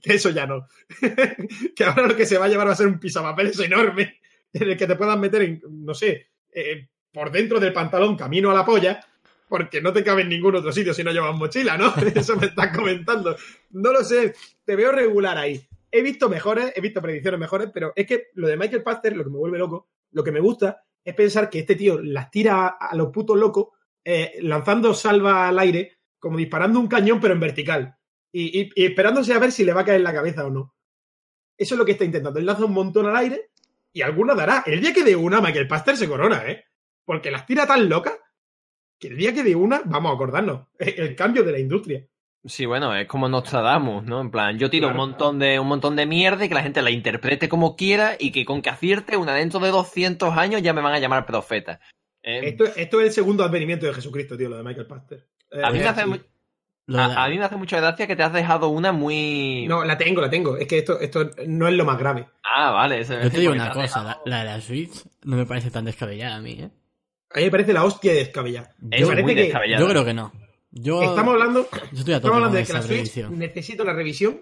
[0.05, 0.67] eso ya no.
[1.77, 4.21] que ahora lo que se va a llevar va a ser un pisapapeles enorme
[4.53, 8.51] en el que te puedas meter en, no sé, eh, por dentro del pantalón camino
[8.51, 9.05] a la polla,
[9.53, 11.93] porque no te cabe en ningún otro sitio si no llevas mochila, ¿no?
[12.15, 13.37] Eso me estás comentando.
[13.73, 14.35] No lo sé,
[14.65, 15.69] te veo regular ahí.
[15.91, 19.25] He visto mejores, he visto predicciones mejores, pero es que lo de Michael Paster, lo
[19.25, 22.67] que me vuelve loco, lo que me gusta es pensar que este tío las tira
[22.67, 23.69] a los putos locos,
[24.03, 27.99] eh, lanzando salva al aire, como disparando un cañón, pero en vertical.
[28.33, 30.75] Y, esperándose a ver si le va a caer en la cabeza o no.
[31.59, 32.39] Eso es lo que está intentando.
[32.39, 33.51] Él lanza un montón al aire
[33.93, 34.63] y alguna dará.
[34.65, 36.65] El día que de una, Michael Paster se corona, ¿eh?
[37.05, 38.15] Porque las tira tan locas
[39.03, 42.07] que el día que de una, vamos a acordarnos, el cambio de la industria.
[42.45, 44.21] Sí, bueno, es como Nostradamus, ¿no?
[44.21, 45.01] En plan, yo tiro Claro.
[45.03, 48.17] un montón de un montón de mierda y que la gente la interprete como quiera
[48.19, 51.25] y que con que acierte una dentro de 200 años ya me van a llamar
[51.27, 51.79] profeta.
[52.23, 55.27] Eh, Esto, esto es el segundo advenimiento de Jesucristo, tío, lo de Michael Paster.
[55.53, 56.21] Eh, a, mí me hace, de
[56.87, 59.67] la- a, a mí me hace mucha gracia que te has dejado una muy...
[59.69, 60.57] No, la tengo, la tengo.
[60.57, 62.27] Es que esto, esto no es lo más grave.
[62.43, 63.05] Ah, vale.
[63.05, 65.85] Yo te digo una cosa, dejado- la, la de la Switch no me parece tan
[65.85, 66.71] descabellada a mí, ¿eh?
[67.35, 68.75] A mí me parece la hostia de descabellada.
[68.91, 69.83] Es Yo, parece muy que- descabellada.
[69.83, 70.33] yo creo que no.
[70.71, 74.41] Yo, Estamos hablando, yo estoy a estamos hablando de que la Switch necesita una revisión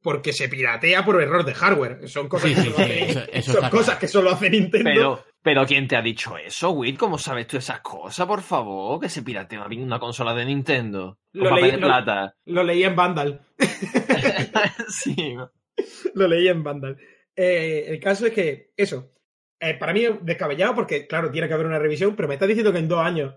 [0.00, 2.08] porque se piratea por error de hardware.
[2.08, 4.00] Son cosas, Sí, que, sí, solo sí, hace, eso- eso son cosas claro.
[4.00, 4.84] que solo hace Nintendo.
[4.88, 6.96] Pero, pero ¿quién te ha dicho eso, Will?
[6.96, 9.00] ¿Cómo sabes tú esas cosas, por favor?
[9.00, 11.18] Que se piratea una- consola de Nintendo.
[11.32, 12.34] Con Lo papel leí- de plata.
[12.44, 13.40] Lo leí en Vandal.
[16.14, 16.96] Lo leí en Vandal.
[17.34, 19.10] Eh, el caso es que, eso,
[19.60, 22.48] eh, para mí es descabellado porque, claro, tiene que haber una revisión, pero me estás
[22.48, 23.34] diciendo que en dos años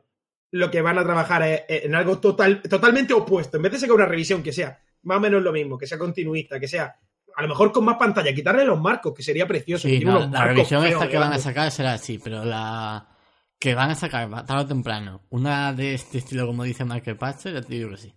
[0.51, 3.57] lo que van a trabajar es, es en algo total, totalmente opuesto.
[3.57, 5.97] En vez de sacar una revisión que sea más o menos lo mismo, que sea
[5.97, 6.95] continuista, que sea
[7.35, 9.87] a lo mejor con más pantalla, quitarle los marcos, que sería precioso.
[9.87, 13.07] Sí, no, la revisión esta que van a sacar será así, pero la
[13.57, 17.53] que van a sacar tarde o temprano, una de este estilo como dice Michael Patcher,
[17.53, 18.13] ya te digo que sí.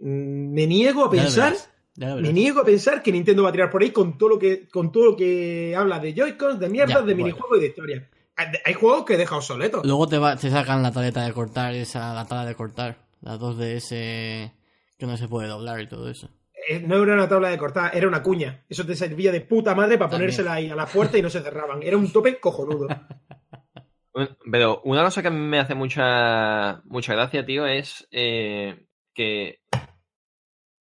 [0.00, 1.54] Mm, Me niego a pensar,
[1.96, 4.68] me niego a pensar que Nintendo va a tirar por ahí con todo lo que,
[4.68, 7.26] con todo lo que habla de Joy-Cons, de mierdas, Ya, de bueno.
[7.26, 8.10] minijuegos y de historia.
[8.36, 9.84] Hay hay juegos que deja obsoletos.
[9.84, 13.36] Luego te, va, te sacan la tableta de cortar, esa la tabla de cortar, la
[13.38, 14.52] 2DS
[14.98, 16.30] que no se puede doblar y todo eso.
[16.68, 18.64] Eh, no era una tabla de cortar, era una cuña.
[18.68, 20.28] Eso te servía de puta madre para También.
[20.28, 21.82] ponérsela ahí a la puerta y no se cerraban.
[21.82, 22.86] Era un tope cojonudo.
[24.50, 29.60] Pero una cosa que a mí me hace mucha, mucha gracia, tío, es eh, que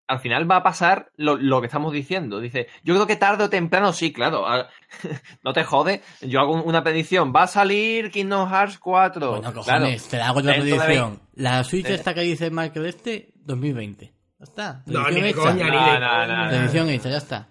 [0.07, 2.39] al final va a pasar lo, lo que estamos diciendo.
[2.39, 4.47] Dice, yo creo que tarde o temprano, sí, claro.
[4.47, 4.67] a-
[5.43, 6.01] no te jode.
[6.21, 7.33] Yo hago una predicción.
[7.35, 9.29] Va a salir Kingdom Hearts 4.
[9.29, 9.55] Bueno, Claro.
[9.63, 11.19] cojones, te la hago yo la predicción.
[11.35, 14.05] La Switch esta que dice Michael este, 2020.
[14.39, 14.83] Ya está.
[14.85, 16.49] No, ni coña, ni No, de no, no.
[16.49, 17.47] Predicción hecha, ya está.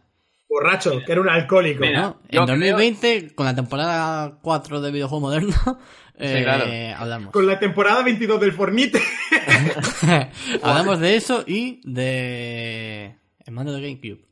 [0.48, 1.80] Borracho, que era un alcohólico.
[1.80, 2.20] Mira, ¿no?
[2.28, 5.54] En creo- 2020, con la temporada 4 de videojuego moderno,
[6.18, 6.64] eh, claro.
[7.02, 7.32] hablamos.
[7.32, 9.00] Con la temporada 22 del Fornite.
[10.62, 14.24] hablamos de eso y de el mando de GameCube.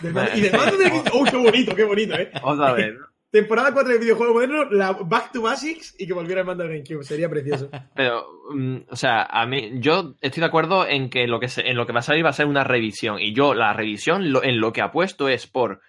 [0.00, 2.30] Del mando- y del mando del ¡Oh, qué bonito, qué bonito, eh!
[2.42, 2.94] Otra vez.
[3.34, 7.02] Temporada 4 del videojuego moderno, la Back to Basics y que volviera el mando GameCube.
[7.02, 7.68] Sería precioso.
[7.96, 11.68] Pero, mm, o sea, a mí, yo estoy de acuerdo en que lo que se-
[11.68, 13.18] en lo que va a salir va a ser una revisión.
[13.18, 15.80] Y yo, la revisión, lo- en lo que apuesto es por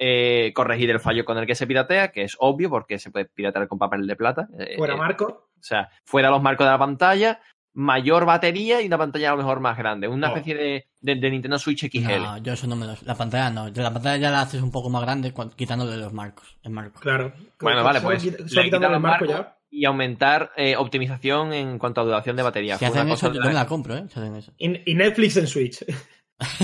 [0.00, 3.26] eh, corregir el fallo con el que se piratea, que es obvio porque se puede
[3.26, 4.48] piratear con papel de plata.
[4.58, 5.48] eh, Fuera eh, Marco.
[5.56, 7.40] O sea, fuera los marcos de la pantalla,
[7.78, 10.08] mayor batería y una pantalla a lo mejor más grande.
[10.08, 10.36] Una Oh.
[10.36, 12.18] especie de, de- de Nintendo Switch XL.
[12.22, 12.94] No, yo eso no me lo...
[13.04, 13.68] La pantalla no.
[13.68, 16.56] La pantalla ya la haces un poco más grande quitándole los marcos.
[16.64, 16.98] El marco.
[17.00, 17.32] Claro.
[17.60, 18.22] Bueno, vale, pues.
[18.22, 19.56] Solo le quitándole quitan el los marco marcos ya.
[19.70, 22.78] Y aumentar eh, optimización en cuanto a duración de batería.
[22.78, 24.04] Si Fue hacen eso, yo la- me la compro, ¿eh?
[24.12, 24.52] Si hacen eso.
[24.58, 25.84] Y, Netflix en Switch.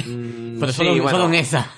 [0.06, 1.10] Mm, Pero sí, solo, bueno.
[1.10, 1.68] solo en esa.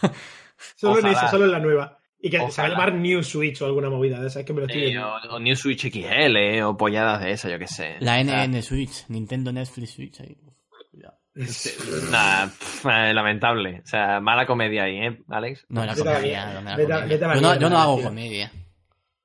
[0.76, 1.95] Solo en esa, solo en la nueva.
[2.26, 4.40] Y que se va a llamar New Switch o alguna movida de esa.
[4.40, 5.06] Es que me lo estoy viendo.
[5.08, 7.96] o, o New Switch XL, eh, o polladas de esa, yo qué sé.
[8.00, 9.04] La Ah, NN Switch.
[9.08, 10.20] Nintendo Netflix Switch.
[10.20, 10.36] Ahí.
[12.10, 13.82] Nah, pff, eh, lamentable.
[13.84, 15.66] O sea, mala comedia ahí, ¿eh, Alex?
[15.68, 16.60] No, la comedia.
[16.62, 18.50] no, Yo no, yo no hago comedia.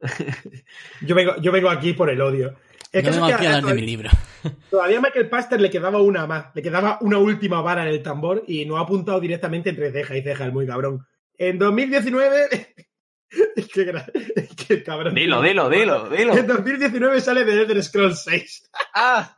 [1.01, 2.55] Yo vengo, yo vengo aquí por el odio.
[2.91, 4.09] Es Yo que, vengo es aquí a hablar de mi libro.
[4.69, 8.01] Todavía a Michael Paster le quedaba una más, le quedaba una última vara en el
[8.01, 11.05] tambor y no ha apuntado directamente entre ceja y ceja, el muy cabrón.
[11.37, 12.75] En 2019.
[13.55, 13.93] es, que,
[14.35, 15.15] es que cabrón.
[15.15, 16.35] Dilo, dilo, dilo, dilo.
[16.35, 18.69] En 2019 sale de Elder Scrolls 6.
[18.93, 19.37] ¡Ah!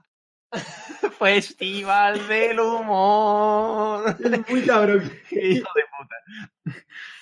[1.18, 4.16] Festival del humor.
[4.20, 5.12] Es muy cabrón.
[5.32, 6.80] Hijo de puta.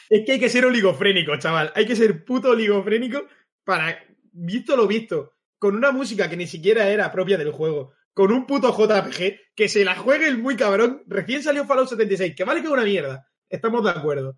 [0.09, 1.71] Es que hay que ser oligofrénico, chaval.
[1.75, 3.25] Hay que ser puto oligofrénico
[3.63, 4.03] para,
[4.33, 8.45] visto lo visto, con una música que ni siquiera era propia del juego, con un
[8.45, 11.03] puto JPG, que se la juegue el muy cabrón.
[11.07, 13.29] Recién salió Fallout 76, que vale que es una mierda.
[13.47, 14.37] Estamos de acuerdo.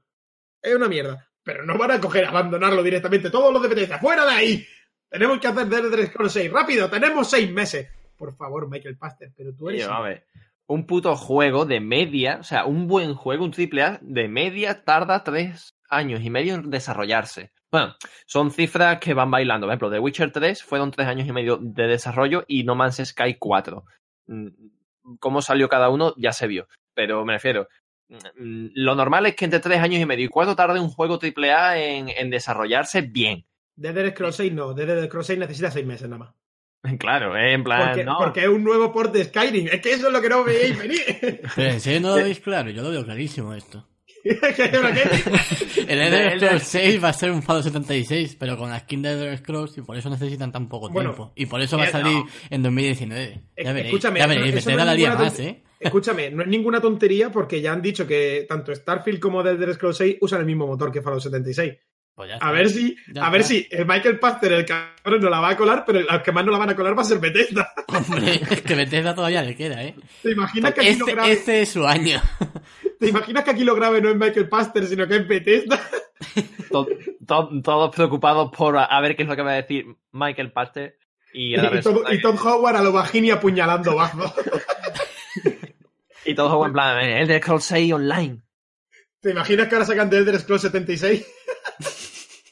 [0.61, 1.32] Es una mierda.
[1.43, 3.29] Pero no van a coger, abandonarlo directamente.
[3.29, 4.67] Todos los de Bethesda, ¡fuera de ahí!
[5.09, 6.51] Tenemos que hacer The Elder Scrolls 6.
[6.51, 6.89] ¡Rápido!
[6.89, 7.89] ¡Tenemos seis meses!
[8.17, 9.85] Por favor, Michael Paster, pero tú eres...
[9.85, 10.25] Oye, a ver.
[10.65, 14.83] Un puto juego de media, o sea, un buen juego, un triple A de media
[14.83, 17.51] tarda tres años y medio en desarrollarse.
[17.69, 19.65] Bueno, son cifras que van bailando.
[19.65, 23.01] Por ejemplo, The Witcher 3 fueron tres años y medio de desarrollo y No Man's
[23.03, 23.83] Sky 4.
[24.27, 24.47] Mm,
[25.19, 26.67] Cómo salió cada uno ya se vio.
[26.93, 27.67] Pero me refiero,
[28.35, 31.51] lo normal es que entre tres años y medio y cuatro tarde un juego triple
[31.51, 33.45] A en, en desarrollarse bien.
[33.79, 34.75] The Elder Scrolls 6 no.
[34.75, 36.33] The Elder Scrolls 6 necesita seis meses nada más.
[36.99, 38.17] Claro, eh, en plan, Porque, no.
[38.19, 39.67] porque es un nuevo port de Skyrim.
[39.71, 41.41] Es que eso es lo que no veíais venir.
[41.55, 42.69] Pero en serio no lo veis claro.
[42.71, 43.87] Yo lo veo clarísimo esto.
[44.25, 49.11] El Elder Scrolls 6 va a ser un Fallout 76, pero con la skin de
[49.11, 51.33] Elder Scrolls y por eso necesitan tan poco Bueno, tiempo.
[51.35, 52.27] Y por eso va a eh, salir no.
[52.49, 53.23] en 2019.
[53.55, 53.85] Eh, Ya veréis.
[53.93, 54.55] escúchame, ya eso- veréis.
[54.55, 55.63] eso no Bethesda es la lía ninguna más, ¿eh?
[55.83, 59.73] Escúchame, no es ninguna tontería porque ya han dicho que tanto Starfield como The Elder
[59.73, 61.73] Scrolls 6 usan el mismo motor que Fallout 76.
[62.15, 65.29] Pues ya A ver si, Ya a ver si el Michael Paster, el cabrón, no
[65.31, 67.05] la va a colar, pero el que más no la van a colar va a
[67.05, 67.71] ser Bethesda.
[67.87, 69.95] Hombre, es que Bethesda todavía le queda, ¿eh?
[70.21, 71.31] ¿Te imaginas que aquí lo Este, grabe?
[71.31, 72.21] este es su año.
[72.99, 75.79] ¿Te imaginas que aquí lo grabe no es Michael Paster, sino que es Bethesda?
[76.71, 76.87] To-
[77.27, 80.97] to- todos preocupados por a, ver qué es lo que va a decir Michael Paster.
[81.33, 84.31] Y, Y, todo, resulta y Tom Howard a lo Vagini apuñalando bajo.
[86.25, 88.41] Y todos en plan, el de Scrolls 6 online.
[89.21, 91.25] ¿Te imaginas que ahora sacan The Elder Scrolls 76?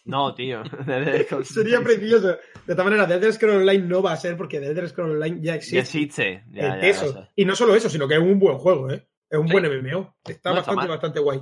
[0.06, 0.64] No, tío.
[0.88, 1.86] Elder Sería 6.
[1.86, 2.28] precioso.
[2.66, 5.14] De todas maneras, The Elder Scrolls Online no va a ser porque The Elder Scrolls
[5.16, 5.80] Online ya Ya existe.
[5.80, 6.44] existe.
[6.52, 7.28] Ya, Eh, ya, eso.
[7.36, 9.08] Y no solo eso, sino que es un buen juego, ¿eh?
[9.30, 9.54] Es un Sí.
[9.54, 10.16] buen MMO.
[10.26, 11.40] Está No bastante, bastante guay.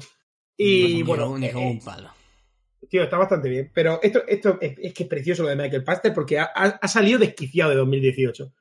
[0.57, 2.11] Y bueno, ni con eh, un palo.
[2.89, 3.71] tío, está bastante bien.
[3.73, 6.79] Pero esto, esto es, es que es precioso lo de Michael Paster porque ha, ha-
[6.81, 8.51] ha salido desquiciado de 2018.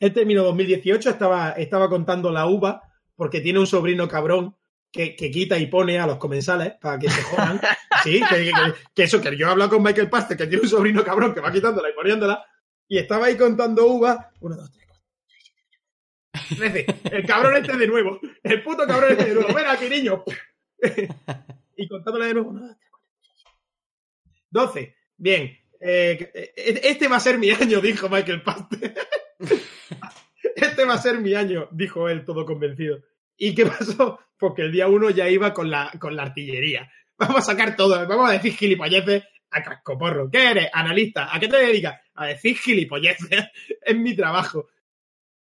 [0.00, 2.82] Él terminó 2018, estaba, estaba contando la uva
[3.18, 4.54] porque tiene un sobrino cabrón
[4.92, 7.60] que, que quita y pone a los comensales para que se jodan.
[8.04, 10.62] sí, que, que- que- que eso, que yo he hablado con Michael Paster, que tiene
[10.62, 12.46] un sobrino cabrón que va quitándola y poniéndola,
[12.86, 14.18] y estaba ahí contando uvas.
[14.40, 15.76] Uno, dos, tres, cuatro, seis, siete,
[16.32, 16.86] ocho, nueve.
[16.86, 17.16] Trece.
[17.16, 18.20] El cabrón este de nuevo.
[18.44, 19.52] El puto cabrón este de nuevo.
[19.52, 20.22] Ven aquí, niño.
[21.76, 22.50] y contándole de nuevo.
[22.50, 24.46] Uno, dos, tres, cuatro, seis, siete, ocho.
[24.48, 24.96] Doce.
[25.16, 25.58] Bien.
[25.80, 28.94] Eh, eh, este va a ser mi año, dijo Michael Paster.
[30.64, 33.00] Este va a ser mi año, dijo él, todo convencido.
[33.36, 34.18] ¿Y qué pasó?
[34.38, 36.90] Porque el día uno ya iba con la, con la artillería.
[37.18, 40.30] Vamos a sacar todo, vamos a decir gilipolleces a cascoporro.
[40.30, 40.68] ¿Qué eres?
[40.72, 41.34] Analista.
[41.34, 42.00] ¿A qué te dedicas?
[42.14, 43.28] A decir gilipolleces.
[43.82, 44.68] es mi trabajo.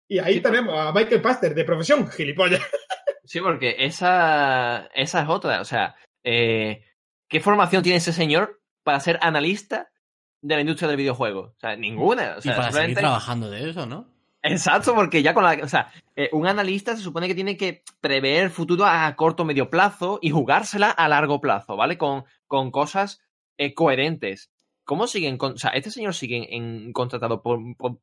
[0.07, 2.61] Y ahí Sí, tenemos a Michael Paster, de profesión, gilipollas.
[3.23, 5.61] Sí, porque esa, esa es otra.
[5.61, 6.83] O sea, eh,
[7.29, 9.89] ¿qué formación tiene ese señor para ser analista
[10.41, 11.53] de la industria del videojuego?
[11.55, 12.35] O sea, ninguna.
[12.35, 14.11] O Y sea, para seguir trabajando de eso, ¿no?
[14.43, 15.59] Exacto, porque ya con la.
[15.63, 19.43] O sea, eh, un analista se supone que tiene que prever el futuro a corto
[19.43, 21.97] o medio plazo y jugársela a largo plazo, ¿vale?
[21.97, 23.21] Con, con cosas
[23.57, 24.49] eh, coherentes.
[24.83, 25.37] ¿Cómo siguen?
[25.37, 27.99] Con, o sea, este señor sigue en, contratado por, por,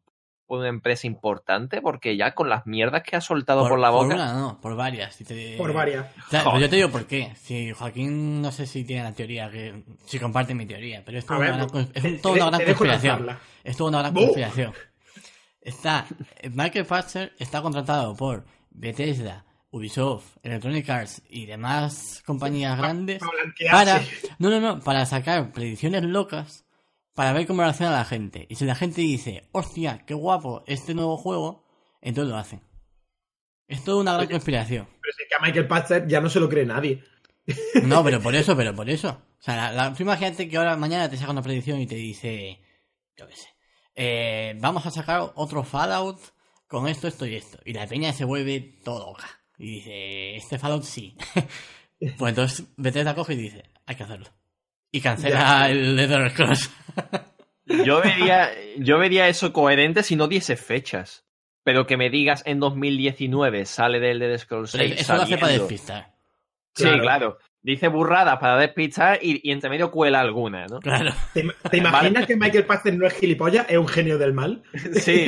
[0.46, 4.07] por una empresa importante porque ya con las mierdas que ha soltado por, la boca.
[4.07, 5.16] Por una, no, por varias.
[5.16, 6.07] Si te- Por varias.
[6.31, 7.33] Claro, pues yo te digo por qué.
[7.35, 11.29] Si Joaquín no sé si tiene la teoría, que si comparte mi teoría, pero es
[11.29, 13.38] una gran, cons- es toda una gran conspiración.
[13.64, 14.72] Es toda una gran conspiración.
[15.68, 16.07] Está,
[16.50, 23.20] Michael Fassler está contratado por Bethesda, Ubisoft, Electronic Arts y demás compañías grandes
[23.70, 24.00] para
[24.38, 26.64] no, no, no, para sacar predicciones locas
[27.12, 28.46] para ver cómo reacciona la gente.
[28.48, 31.66] Y si la gente dice, hostia, qué guapo este nuevo juego,
[32.00, 32.62] entonces lo hacen.
[33.66, 34.33] Es toda una gran Oye.
[34.33, 34.88] conspiración.
[35.02, 37.04] Pero si es que a Michael Patcher ya no se lo cree nadie.
[37.83, 39.11] No, pero por eso, pero por eso.
[39.38, 41.96] O sea, la, la, tú imagínate que ahora mañana te saca una predicción y te
[41.96, 42.59] dice,
[43.18, 43.48] yo qué sé,
[44.00, 46.20] eh, vamos a sacar otro Fallout
[46.68, 47.58] con esto, esto y esto.
[47.64, 49.28] Y la peña se vuelve todo loca.
[49.58, 51.16] Y dice, este Fallout sí.
[52.16, 54.28] pues entonces Bethesda coge y dice, hay que hacerlo.
[54.92, 56.70] Y cancela el Leather Cross.
[57.84, 61.26] Yo vería, yo vería eso coherente si no diese fechas.
[61.64, 65.52] Pero que me digas en 2019 sale del Dead Scrolls 6 Eso lo hace para
[65.52, 66.14] despistar.
[66.74, 67.02] Sí, Claro.
[67.02, 67.38] claro.
[67.68, 70.81] Dice burradas para despistar y, y entre medio cuela alguna, ¿no?
[70.81, 71.12] Claro.
[71.35, 73.66] ¿Te, te imaginas que Michael Patcher no es gilipollas?
[73.68, 74.62] Es un genio del mal.
[74.94, 75.26] Sí.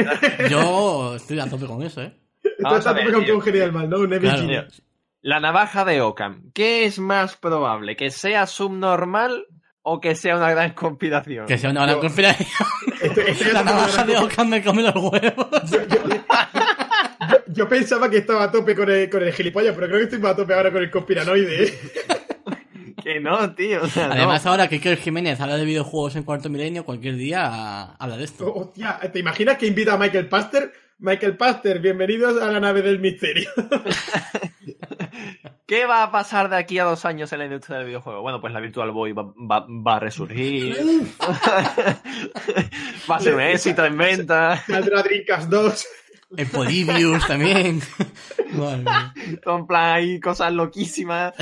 [0.48, 2.14] Yo estoy a tope con eso, ¿eh?
[2.60, 3.98] Vamos estás a ver, como que un genio del mal, ¿no?
[3.98, 4.38] Un Evil Claro.
[4.40, 4.82] Genius.
[5.20, 6.50] La navaja de Ockham.
[6.54, 7.94] ¿Qué es más probable?
[7.94, 9.44] ¿Que sea subnormal
[9.82, 11.44] o que sea una gran conspiración?
[11.44, 12.48] Que sea una gran Yo- conspiración.
[13.02, 15.48] Estoy- estoy La con navaja de Ockham me come los huevos.
[17.48, 20.18] Yo pensaba que estaba a tope con el, con el gilipollas, pero creo que estoy
[20.20, 21.64] más a tope ahora con el conspiranoide.
[21.64, 21.78] ¿eh?
[23.02, 23.82] Que no, tío.
[23.82, 24.14] o sea, no.
[24.14, 28.24] Además, ahora que Iker Jiménez habla de videojuegos en cuarto milenio, cualquier día habla de
[28.24, 28.52] esto.
[28.54, 30.72] Hostia, ¿te imaginas que invita a Michael Paster?
[30.98, 33.48] Michael Paster, bienvenidos a la nave del misterio.
[35.66, 38.22] ¿Qué va a pasar de aquí a dos años en la industria del videojuego?
[38.22, 40.76] Bueno, pues la Virtual Boy va, va- va a resurgir.
[43.10, 44.62] va a ser un éxito en venta.
[44.66, 45.86] Saldrá Dreamcast 2.
[46.36, 47.80] El Polybius también.
[48.52, 51.34] En plan, hay cosas loquísimas.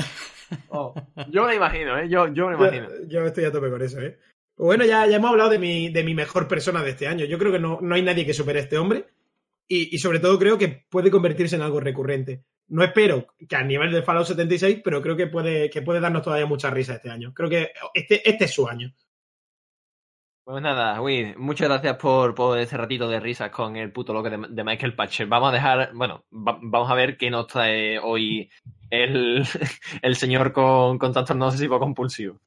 [0.69, 0.93] Oh,
[1.29, 2.09] yo me lo imagino, ¿eh?
[2.09, 2.89] Yo, yo me lo imagino.
[3.07, 4.17] Yo, yo estoy a tope con eso, ¿eh?
[4.57, 7.25] Bueno, ya, ya hemos hablado de mi, de mi mejor persona de este año.
[7.25, 9.05] Yo creo que no, no hay nadie que supere a este hombre.
[9.67, 12.43] Y, y sobre todo creo que puede convertirse en algo recurrente.
[12.67, 16.23] No espero que a nivel de Fallout 76, pero creo que puede, que puede darnos
[16.23, 17.33] todavía mucha risa este año.
[17.33, 18.93] Creo que este, este es su año.
[20.49, 24.31] Pues nada, Will, muchas gracias por, por ese ratito de risas con el puto loco
[24.31, 25.27] de, de Michael Patcher.
[25.27, 28.49] Vamos a dejar, bueno, va- vamos a ver qué nos trae hoy
[28.89, 29.43] el,
[30.01, 32.39] el señor con, con trastorno obsesivo compulsivo.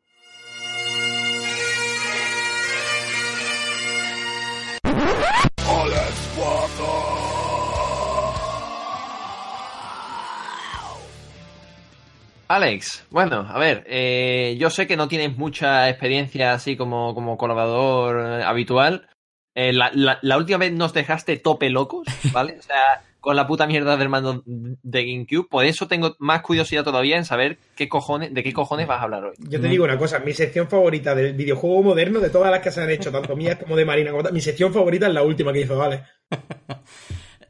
[12.56, 17.38] Alex, bueno, a ver, eh, yo sé que no tienes mucha experiencia así como, como
[17.38, 19.08] colaborador eh, habitual.
[19.54, 22.58] Eh, la, la- la última vez nos dejaste tope locos, ¿vale?
[22.58, 25.48] O sea, con la puta mierda del mando de GameCube.
[25.48, 29.04] Por eso tengo más curiosidad todavía en saber qué cojones, de qué cojones vas a
[29.04, 29.34] hablar hoy.
[29.38, 32.70] Yo te digo una cosa, mi sección favorita del videojuego moderno, de todas las que
[32.70, 35.22] se han hecho, tanto mías como de Marina, como tal, mi sección favorita es la
[35.22, 36.02] última que hizo, ¿vale?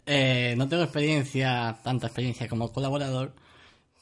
[0.05, 3.35] Eh, no tengo experiencia, tanta experiencia como colaborador,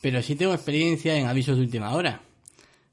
[0.00, 2.20] pero sí tengo experiencia en avisos de última hora.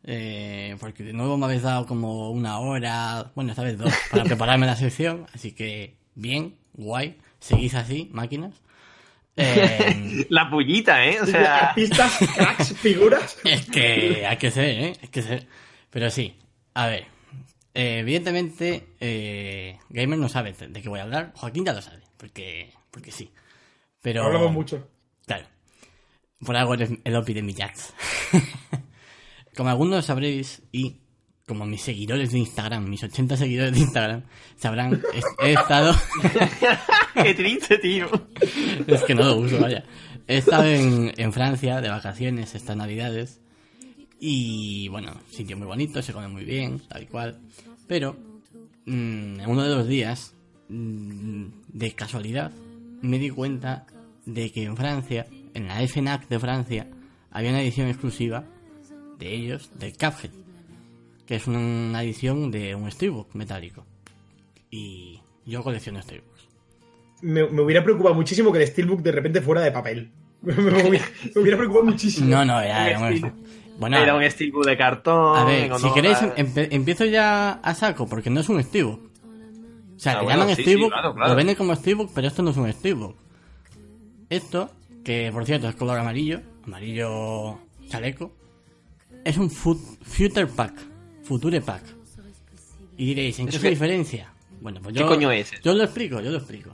[0.04, 4.24] Eh, porque de nuevo me habéis dado como una hora, bueno, esta vez dos, para
[4.24, 8.56] prepararme la sección, así que bien, guay, seguís así, máquinas.
[9.40, 11.22] Eh, La pullita, ¿eh?
[11.22, 13.38] O sea, Artistas, cracks, figuras.
[13.44, 14.94] Es que hay que ser, ¿eh?
[15.00, 15.48] Hay que ser.
[15.92, 16.36] Pero sí,
[16.74, 17.06] a ver.
[17.76, 21.34] eh, evidentemente, eh, Gamer no sabe de de qué voy a hablar.
[21.36, 23.32] Joaquín ya lo sabe, porque, porque sí.
[24.02, 24.24] Pero.
[24.24, 24.88] Hablamos mucho.
[26.44, 27.94] Por algo eres el OPI de mi Jax.
[29.56, 30.98] como algunos sabréis, y
[31.48, 34.24] como mis seguidores de Instagram, mis 80 seguidores de Instagram,
[34.58, 35.96] sabrán, he, he estado.
[37.14, 38.10] qué triste, tío.
[38.88, 39.84] es que no lo uso, vaya.
[40.28, 43.40] He estado en, en Francia de vacaciones estas navidades.
[44.20, 47.40] Y bueno, sitio muy bonito, se come muy bien, tal y cual.
[47.88, 48.18] Pero,
[48.86, 50.36] mm, en uno de los días,
[50.70, 52.52] mm, de casualidad,
[53.02, 53.86] me di cuenta
[54.26, 55.28] de que en Francia,
[55.58, 56.88] en la FNAC de Francia,
[57.32, 58.44] había una edición exclusiva
[59.20, 60.32] de ellos, del Cuphead.
[61.26, 63.84] Que es una edición de un steelbook metálico.
[64.72, 66.48] Y yo colecciono steelbooks.
[67.22, 70.12] Me, me hubiera preocupado muchísimo que el Steelbook de repente fuera de papel.
[70.42, 71.06] me, hubiera,
[71.36, 72.30] me hubiera preocupado muchísimo.
[72.30, 73.34] No, no, era, era Un.
[73.80, 75.38] Bueno, Era un steelbook de cartón.
[75.38, 79.02] a ver, si queréis, empe- empiezo ya a saco, porque no es un steelbook.
[79.96, 81.30] O sea, Ah, le bueno, llaman sí, Steelbook, sí, claro, claro.
[81.30, 83.16] lo venden como Steelbook, pero esto no es un Steelbook.
[84.30, 84.72] Esto,
[85.08, 88.34] que por cierto es color amarillo, amarillo chaleco,
[89.24, 90.74] es un fut- Future Pack,
[91.24, 91.84] Future Pack.
[92.98, 94.34] Y diréis, ¿en qué ¿Eso se qué- diferencia?
[94.60, 96.72] Bueno, pues ¿Qué yo, coño es yo lo explico, yo lo explico.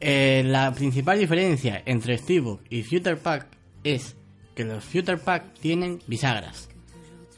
[0.00, 3.46] Eh, la principal diferencia entre Steelbook y Future Pack
[3.84, 4.16] es
[4.56, 6.68] que los Future Pack tienen bisagras.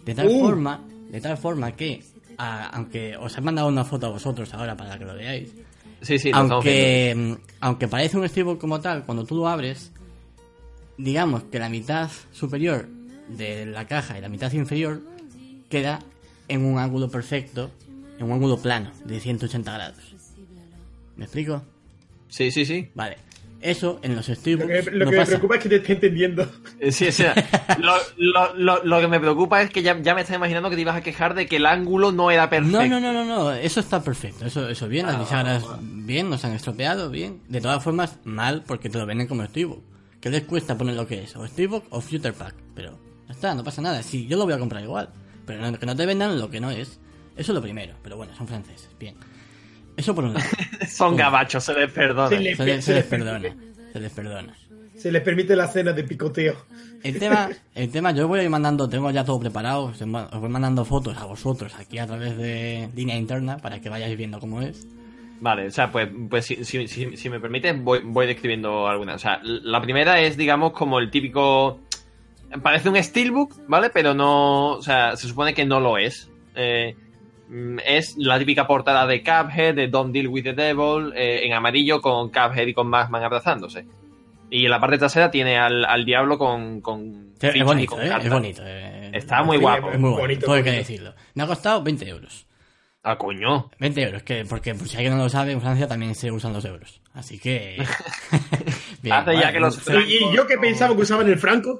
[0.06, 0.40] De tal Uh.
[0.40, 2.02] forma, de tal forma que,
[2.38, 5.50] a- aunque os he mandado una foto a vosotros ahora para que lo veáis,
[6.00, 9.92] Sí, sí, aunque, mm, aunque parece un Steelbook como tal, cuando tú lo abres,
[10.98, 12.88] digamos que la mitad superior
[13.28, 15.00] de la caja y la mitad inferior
[15.68, 16.00] queda
[16.48, 17.70] en un ángulo perfecto,
[18.18, 19.98] en un ángulo plano de 180 grados.
[21.16, 21.62] ¿Me explico?
[22.28, 22.88] Sí, sí, sí.
[22.94, 23.16] Vale.
[23.62, 25.30] Eso en los Lo que, lo no que me pasa.
[25.32, 26.48] preocupa es que te esté entendiendo.
[26.78, 27.34] Eh, Sí, o sea,
[27.80, 30.76] lo, lo, lo, lo que me preocupa es que ya, ya me estás imaginando que
[30.76, 32.78] te ibas a quejar de que el ángulo no era perfecto.
[32.82, 36.28] No, no, no, no, no, eso está perfecto, eso, eso bien, Ah, las bisagras bien,
[36.28, 37.40] nos han estropeado bien.
[37.48, 39.82] De todas formas, mal porque te lo venden como Steelbook.
[40.20, 41.36] ¿Qué les cuesta poner lo que es?
[41.36, 42.54] O Steelbook o Future Pack.
[42.74, 42.98] Pero
[43.28, 44.02] ya está, no pasa nada.
[44.02, 45.10] Sí, yo lo voy a comprar igual.
[45.46, 46.98] Pero no- que no te vendan lo que no es.
[47.36, 47.94] Eso es lo primero.
[48.02, 48.88] Pero bueno, son franceses.
[48.98, 49.14] Bien.
[49.96, 50.46] Eso por un lado.
[50.90, 52.28] Son gabachos, se les perdona.
[52.28, 53.56] Se le- Se les, se les perdona.
[53.92, 54.54] Se les perdona.
[54.96, 56.54] Se les permite la cena de picoteo.
[57.02, 59.98] El tema, el tema, yo voy a ir mandando, tengo ya todo preparado, os
[60.40, 64.38] voy mandando fotos a vosotros aquí a través de línea interna para que vayáis viendo
[64.40, 64.86] cómo es.
[65.40, 69.16] Vale, o sea, pues, pues si, si, si, si me permites, voy, voy describiendo algunas.
[69.16, 71.80] O sea, la primera es, digamos, como el típico.
[72.62, 73.90] Parece un Steelbook, ¿vale?
[73.90, 74.72] Pero no.
[74.72, 76.30] O sea, se supone que no lo es.
[76.54, 76.96] Eh,
[77.48, 81.52] mm, es la típica portada de Cuphead, de Don't Deal with the Devil, eh, en
[81.52, 83.84] amarillo con Cuphead y con Magman abrazándose.
[84.48, 86.80] Y en la parte trasera tiene al, al diablo con.
[86.80, 88.10] con Es bonito, con ¿eh?
[88.22, 88.62] Es bonito.
[88.64, 89.10] eh.
[89.12, 89.90] Está muy guapo.
[89.90, 90.88] Es muy bueno, Bonito, todo hay que bonito.
[90.88, 91.14] decirlo.
[91.34, 92.45] Me ha costado 20 euros.
[93.08, 93.70] Ah, coño.
[93.78, 96.52] 20 euros, que, porque por si alguien no lo sabe, en Francia también se usan
[96.52, 97.00] los euros.
[97.14, 97.76] Así que...
[99.00, 99.78] Bien, Hace ya que los-
[100.08, 101.78] Y, y yo que pensaba que usaban el franco.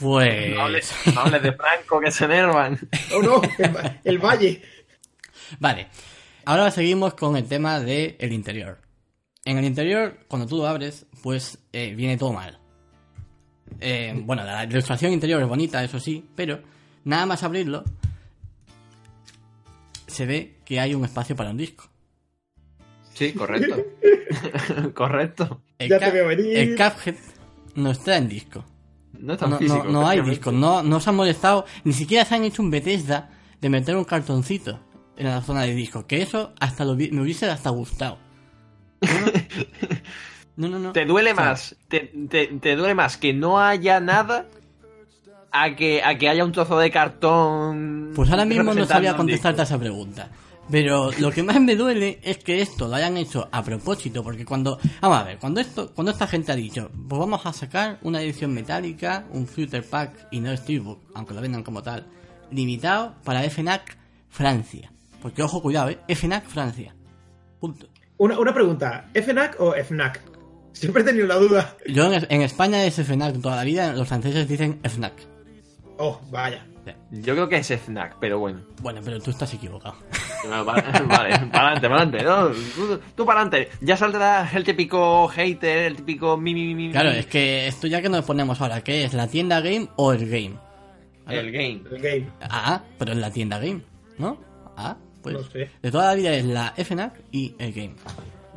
[0.00, 0.52] Pues...
[0.54, 2.76] No hables, no hables de Franco que se enervan.
[3.14, 4.62] Oh no, el, va- el valle.
[5.60, 5.86] Vale.
[6.44, 8.80] Ahora seguimos con el tema del el interior.
[9.44, 12.58] En el interior, cuando tú lo abres, pues eh, viene todo mal.
[13.80, 16.60] Eh, bueno, la ilustración interior es bonita, eso sí, pero
[17.04, 17.84] nada más abrirlo,
[20.12, 21.84] se ve que hay un espacio para un disco.
[23.14, 23.76] Sí, correcto.
[24.94, 25.62] correcto.
[25.78, 26.56] El, Ya te Cup- veo venir.
[26.56, 27.14] el Cuphead
[27.74, 28.64] no está en disco.
[29.18, 29.84] No es tan No, físico.
[29.84, 32.70] no, no hay disco, no, no se han molestado, ni siquiera se han hecho un
[32.70, 34.80] Bethesda de meter un cartoncito
[35.16, 38.18] en la zona de disco, que eso hasta lo, me hubiese hasta gustado.
[40.54, 40.92] No, no, no.
[40.92, 44.48] Te duele O sea, más, te, te- te duele más que no haya nada
[45.52, 48.12] a que, a que haya un trozo de cartón.
[48.14, 50.30] Pues ahora mismo no sabía contestarte a esa pregunta.
[50.70, 54.44] Pero lo que más me duele es que esto lo hayan hecho a propósito, porque
[54.44, 57.98] cuando, vamos a ver, cuando esto, cuando esta gente ha dicho, pues vamos a sacar
[58.02, 62.06] una edición metálica, un Future Pack y no Steelbook, aunque lo vendan como tal,
[62.50, 63.98] limitado para FNAC
[64.30, 64.92] Francia.
[65.20, 66.94] Porque ojo, cuidado, eh, FNAC Francia.
[67.60, 67.88] Punto.
[68.16, 70.22] Una, una pregunta, ¿FNAC o FNAC?
[70.72, 71.76] Siempre he tenido la duda.
[71.86, 75.31] Yo en, en España es FNAC toda la vida, los franceses dicen FNAC.
[75.98, 76.66] Oh, vaya.
[77.10, 78.60] Yo creo que es Snack, pero bueno.
[78.80, 79.94] Bueno, pero tú estás equivocado.
[80.44, 81.22] Vale, vale, para
[81.68, 82.24] adelante, para adelante.
[82.24, 82.48] ¿no?
[82.48, 83.70] Tú, tú para adelante.
[83.80, 86.90] Ya saldrá el típico hater, el típico mi, mi, mi.
[86.90, 89.14] Claro, es que esto ya que nos ponemos ahora, ¿qué es?
[89.14, 90.56] ¿La tienda game o el game?
[91.28, 91.82] El game.
[91.92, 92.26] El game.
[92.40, 93.82] Ah, pero es la tienda game,
[94.18, 94.36] ¿no?
[94.76, 95.34] Ah, pues.
[95.36, 95.70] No sé.
[95.80, 97.94] De toda la vida es la FNAC y el game.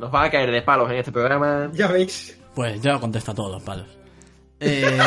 [0.00, 1.70] Nos van a caer de palos en este programa.
[1.72, 2.36] Ya veis.
[2.56, 3.86] Pues yo contesto a todos los palos.
[4.60, 4.98] Eh,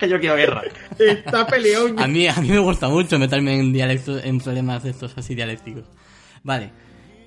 [0.08, 0.62] Yo quiero guerra.
[0.98, 1.98] Está peleón.
[1.98, 5.34] a, mí, a mí me gusta mucho meterme en dialectos, en problemas de estos así
[5.34, 5.84] dialécticos.
[6.42, 6.70] Vale.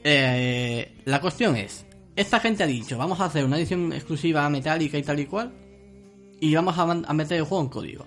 [0.04, 4.98] Eh, la cuestión es, esta gente ha dicho, vamos a hacer una edición exclusiva metálica
[4.98, 5.52] y tal y cual,
[6.40, 8.06] y vamos a, meter el juego en código.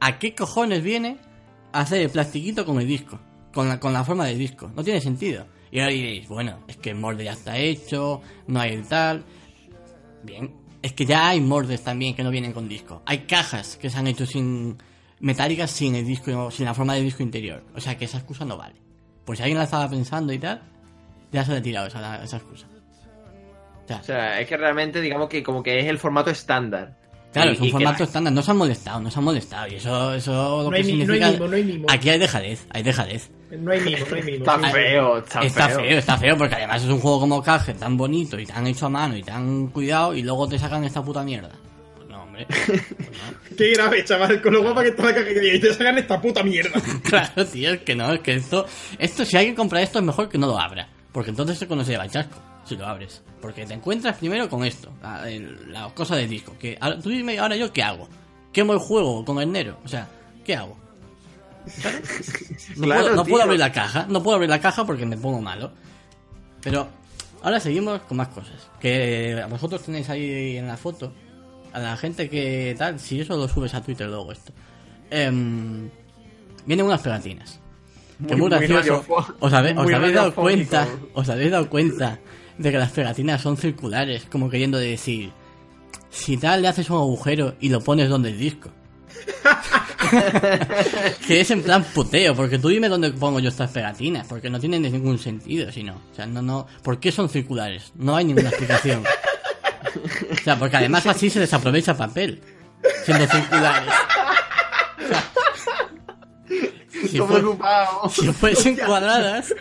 [0.00, 1.18] ¿A qué cojones viene
[1.72, 3.18] a hacer el plastiquito con el disco?
[3.52, 4.70] Con la, con la forma del disco.
[4.76, 5.46] No tiene sentido.
[5.70, 9.24] Y ahora diréis, bueno, es que el molde ya está hecho, no hay el tal.
[10.22, 10.52] Bien,
[10.82, 13.02] es que ya hay moldes también que no vienen con disco.
[13.06, 14.78] Hay cajas que se han hecho sin
[15.20, 17.64] metálicas sin el disco, sin la forma del disco interior.
[17.74, 18.76] O sea que esa excusa no vale.
[19.24, 20.62] Pues si alguien la estaba pensando y tal,
[21.32, 22.66] ya se le ha tirado esa, esa excusa.
[23.84, 26.96] O sea, O sea, es que realmente, digamos que como que es el formato estándar.
[27.42, 29.68] Claro, Y- es un formato estándar, no se han molestado, no se han molestado.
[29.68, 31.30] Y eso, eso lo No hay que mi- no hay significa.
[31.32, 31.86] mimo, no hay mimo.
[31.90, 33.30] Aquí hay dejadez, hay dejadez.
[33.50, 34.36] No hay mimo, no hay mimo.
[34.38, 37.96] Está feo, está, Está feo, está feo, porque además es un juego como Cuphead tan
[37.96, 41.22] bonito y tan hecho a mano y tan cuidado y luego te sacan esta puta
[41.22, 41.50] mierda.
[41.96, 42.46] Pues no, hombre.
[42.66, 43.56] Pues no.
[43.56, 44.40] Qué grave, chaval.
[44.42, 46.80] Con lo guapa que está la caja y te sacan esta puta mierda.
[47.02, 48.66] Claro, tío, es que no, es que esto,
[48.98, 50.88] esto, si alguien compra esto es mejor que no lo abra.
[51.10, 52.36] Porque entonces se conoce el chasco,
[52.68, 53.22] si lo abres.
[53.40, 56.54] Porque te encuentras primero con esto, la, cosa del disco.
[56.58, 58.08] Que ahora- tú dime, ahora yo qué hago.
[58.52, 59.78] ¿Quemo el juego con el Nero?
[59.84, 60.08] O sea,
[60.44, 60.76] ¿qué hago?
[61.80, 61.98] Claro.
[62.76, 63.30] No, Claro, puedo, no tío.
[63.32, 65.70] puedo abrir la caja, no puedo abrir la caja porque me pongo malo.
[66.62, 66.88] Pero
[67.42, 68.68] ahora seguimos con más cosas.
[68.80, 71.12] Que vosotros tenéis ahí en la foto,
[71.72, 74.52] a la gente que tal, si eso lo subes a Twitter luego esto.
[75.10, 75.88] Em,
[76.66, 77.60] vienen unas pegatinas.
[78.26, 79.04] Que Muy- muy gracioso.
[79.38, 82.18] Os habéis, os muy habéis dado cuenta, os habéis dado cuenta
[82.58, 85.32] de que las pegatinas son circulares, como queriendo decir,
[86.10, 88.70] si tal le haces un agujero y lo pones donde el disco.
[91.26, 94.58] que es en plan puteo, porque tú dime dónde pongo yo estas pegatinas, porque no
[94.60, 95.94] tienen ningún sentido, si no.
[96.12, 96.66] O sea, no, no.
[96.82, 97.92] ¿Por qué son circulares?
[97.96, 99.02] No hay ninguna explicación.
[100.32, 102.40] O sea, porque además así se desaprovecha papel,
[103.04, 103.92] siendo circulares.
[107.04, 107.42] O sea, fue-
[108.10, 109.54] si fuesen cuadradas,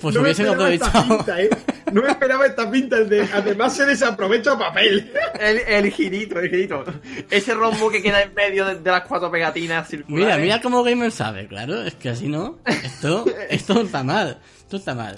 [0.00, 1.16] pues no me hubiesen esperaba esta aprovechado.
[1.18, 1.50] pinta, ¿eh?
[1.92, 2.96] No me esperaba esta pinta.
[3.00, 5.12] de- además se desaprovecha papel.
[5.38, 6.84] El, el girito, el girito.
[7.30, 10.26] Ese rombo que queda en medio de, de las cuatro pegatinas circulares.
[10.26, 12.58] Mira, mira cómo Gamer sabe, claro, es que así no.
[12.66, 15.16] Esto, esto está mal, esto está mal.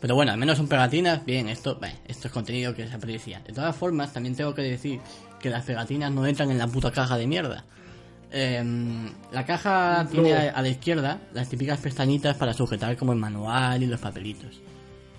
[0.00, 3.40] Pero bueno, al menos son pegatinas, bien, esto, bueno, esto es contenido que se aprecia.
[3.46, 5.00] De todas formas, también tengo que decir
[5.40, 7.64] que las pegatinas no entran en la puta caja de mierda.
[8.34, 13.18] Em, la caja tiene a, a la izquierda las típicas pestañitas para sujetar como el
[13.18, 14.60] manual y los papelitos.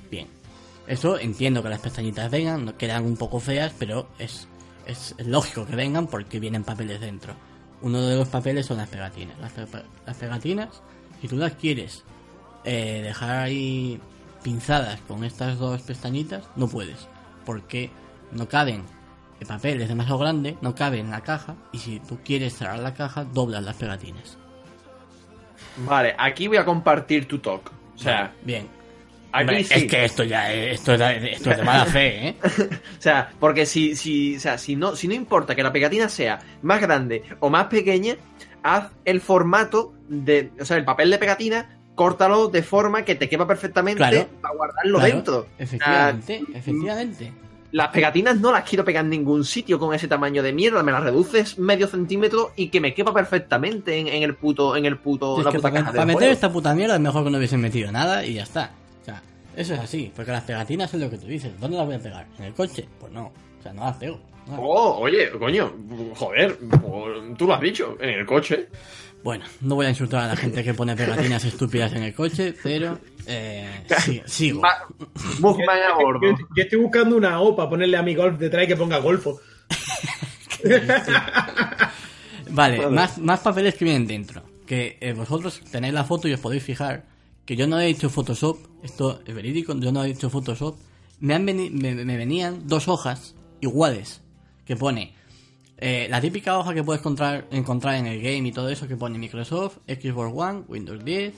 [0.09, 0.27] Bien,
[0.87, 4.47] eso entiendo que las pestañitas vengan, no quedan un poco feas, pero es,
[4.87, 7.35] es lógico que vengan porque vienen papeles dentro.
[7.83, 9.37] Uno de los papeles son las pegatinas.
[9.39, 10.69] Las, pe- las pegatinas,
[11.21, 12.03] si tú las quieres
[12.63, 13.99] eh, dejar ahí
[14.41, 17.07] pinzadas con estas dos pestañitas, no puedes,
[17.45, 17.91] porque
[18.31, 18.83] no caben.
[19.39, 22.79] El papel es demasiado grande, no cabe en la caja, y si tú quieres cerrar
[22.79, 24.37] la caja, doblas las pegatinas.
[25.77, 27.71] Vale, aquí voy a compartir tu talk.
[27.95, 28.67] O sea, Bien.
[29.31, 29.73] aquí Hombre, sí.
[29.73, 32.35] Es que esto ya es, esto, esto es de mala fe, ¿eh?
[32.99, 36.09] O sea, porque si, si, o sea, si no, si no importa que la pegatina
[36.09, 38.15] sea más grande o más pequeña,
[38.61, 43.27] haz el formato de, o sea, el papel de pegatina, córtalo de forma que te
[43.27, 44.27] quepa perfectamente Claro.
[44.41, 45.47] para guardarlo Claro, dentro.
[45.57, 47.33] Efectivamente, Ah, efectivamente.
[47.73, 50.91] Las pegatinas no las quiero pegar en ningún sitio con ese tamaño de mierda, me
[50.91, 54.99] las reduces medio centímetro y que me quepa perfectamente en, en el puto, en el
[54.99, 56.33] puto, es la que puta para, caja para meter juego.
[56.33, 58.73] esta puta mierda es mejor que no hubiesen metido nada y ya está.
[59.01, 59.23] O sea,
[59.55, 61.59] eso es así, porque las pegatinas es lo que tú dices.
[61.59, 62.27] ¿Dónde las voy a pegar?
[62.37, 62.87] ¿En el coche?
[62.99, 63.31] Pues no.
[63.59, 64.19] O sea, no las pego.
[64.45, 64.55] no.
[64.61, 65.73] Oh, oye, coño,
[66.15, 66.59] joder,
[67.37, 68.67] tú lo has dicho, en el coche.
[69.23, 72.53] Bueno, no voy a insultar a la gente que pone pegatinas estúpidas en el coche,
[72.61, 74.61] pero eh, sí, sigo.
[76.21, 78.97] Yo, yo estoy buscando una O para ponerle a mi golf detrás y que ponga
[78.99, 79.39] golfo.
[82.49, 84.43] Vale, más, más papeles que vienen dentro.
[84.65, 87.05] Que eh, vosotros tenéis la foto y os podéis fijar
[87.45, 90.77] que yo no he hecho Photoshop, esto es verídico, yo no he hecho Photoshop.
[91.19, 94.21] Me, han veni- me, me venían dos hojas iguales
[94.65, 95.13] que pone
[95.85, 99.17] eh, la típica hoja que puedes encontrar, en el game y todo eso que pone
[99.17, 101.33] Microsoft, Xbox One, Windows 10,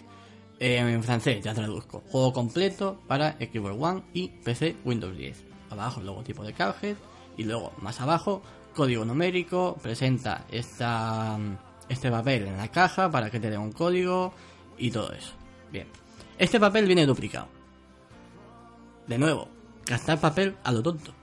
[0.60, 5.44] eh, en francés ya traduzco, juego completo para Xbox One y PC Windows 10.
[5.72, 6.96] Abajo el logotipo de Cuphead
[7.38, 8.44] y luego más abajo
[8.76, 11.40] código numérico, presenta esta,
[11.90, 14.32] este papel en la caja para que te dé un código
[14.78, 15.34] y todo eso.
[15.72, 15.88] Bien,
[16.38, 17.48] este papel viene duplicado.
[19.08, 19.48] De nuevo,
[19.88, 21.16] gastar papel a lo tonto.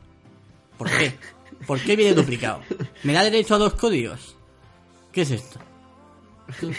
[0.77, 1.15] ¿Por qué?
[1.67, 2.61] ¿Por qué viene duplicado?
[3.03, 4.37] ¿Me da derecho a dos códigos?
[5.13, 5.59] ¿Qué es esto?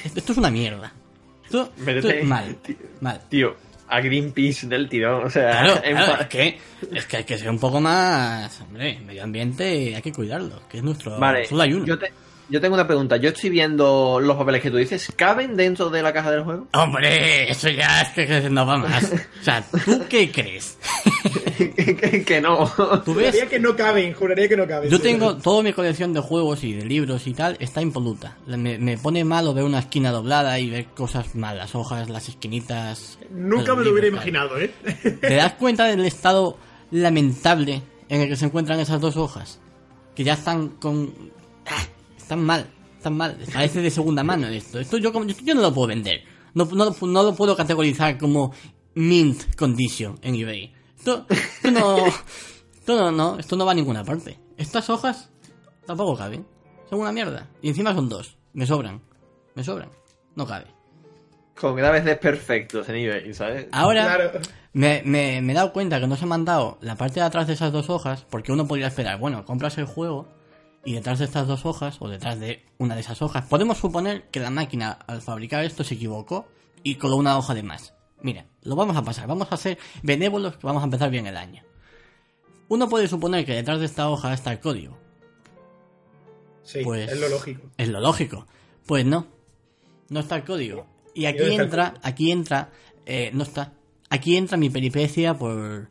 [0.04, 0.92] Esto, es una mierda.
[1.46, 1.72] Esto,
[2.10, 2.58] es mal.
[3.02, 3.22] Mal.
[3.30, 3.56] Tío,
[3.88, 5.74] a Greenpeace del tirón, o sea, Claro,
[6.20, 6.60] es que,
[6.94, 8.60] es que hay que ser un poco más.
[8.62, 11.20] Hombre, medio ambiente hay que cuidarlo, que es nuestro.
[11.20, 11.48] Vale,
[11.86, 12.12] yo, te-
[12.50, 13.18] yo tengo una pregunta.
[13.18, 15.12] Yo estoy viendo los papeles que tú dices.
[15.16, 16.68] ¿Caben dentro de la caja del juego?
[16.74, 19.04] Hombre, eso ya es que, no va más.
[19.42, 20.78] O sea, ¿tú qué crees?
[21.58, 22.68] que, que- que no.
[23.04, 23.28] ¿Tú ves?
[23.32, 24.90] Juraría que no caben, juraría que no caben.
[24.90, 28.38] Yo tengo toda mi colección de juegos y de libros y tal, está impoluta.
[28.46, 33.18] Me, me pone malo ver una esquina doblada y ver cosas malas, hojas, las esquinitas.
[33.32, 34.72] Nunca me lo hubiera imaginado, ¿eh?
[35.22, 36.58] ¿Te das cuenta del estado
[36.92, 39.60] lamentable en el que se encuentran esas dos hojas?
[40.16, 41.14] Que ya están con...
[41.66, 41.84] ¡Ah!
[42.24, 42.66] Están mal,
[42.98, 43.38] están mal.
[43.54, 44.80] Parece de segunda mano esto.
[44.80, 46.24] Esto yo, como- yo no lo puedo vender.
[46.54, 48.54] No, no, no lo puedo categorizar como
[48.96, 50.74] mint condition en eBay.
[50.98, 51.98] Esto, esto no...
[52.06, 54.38] Esto no, no, esto no va a ninguna parte.
[54.58, 55.30] Estas hojas
[55.86, 56.46] tampoco caben.
[56.90, 57.50] Son una mierda.
[57.62, 58.38] Y encima son dos.
[58.54, 59.02] Me sobran.
[59.56, 59.90] Me sobran.
[60.36, 60.66] No cabe.
[61.60, 63.68] Con graves desperfectos en eBay, ¿sabes?
[63.72, 64.04] Ahora...
[64.16, 64.40] Claro.
[64.74, 67.26] Me, me, me he dado cuenta que no se me han dado la parte de
[67.26, 70.28] atrás de esas dos hojas, porque uno podría esperar, bueno, compras el juego
[70.86, 74.30] y detrás de estas dos hojas, o detrás de una de esas hojas, podemos suponer
[74.30, 76.48] que la máquina al fabricar esto se equivocó
[76.84, 77.94] y coló una hoja de más.
[78.22, 81.38] Mira, lo vamos a pasar, vamos a ser benévolos, que vamos a empezar bien el
[81.38, 81.64] año.
[82.70, 84.98] Uno puede suponer que detrás de esta hoja está el código.
[86.64, 87.62] Sí, Pues- es lo lógico.
[87.78, 88.48] Es lo lógico.
[88.86, 89.28] Pues no,
[90.10, 90.88] no está el código.
[91.14, 92.70] Y aquí ¿Dónde está el entra, aquí entra,
[93.06, 93.74] eh, no está.
[94.10, 95.90] Aquí entra mi peripecia por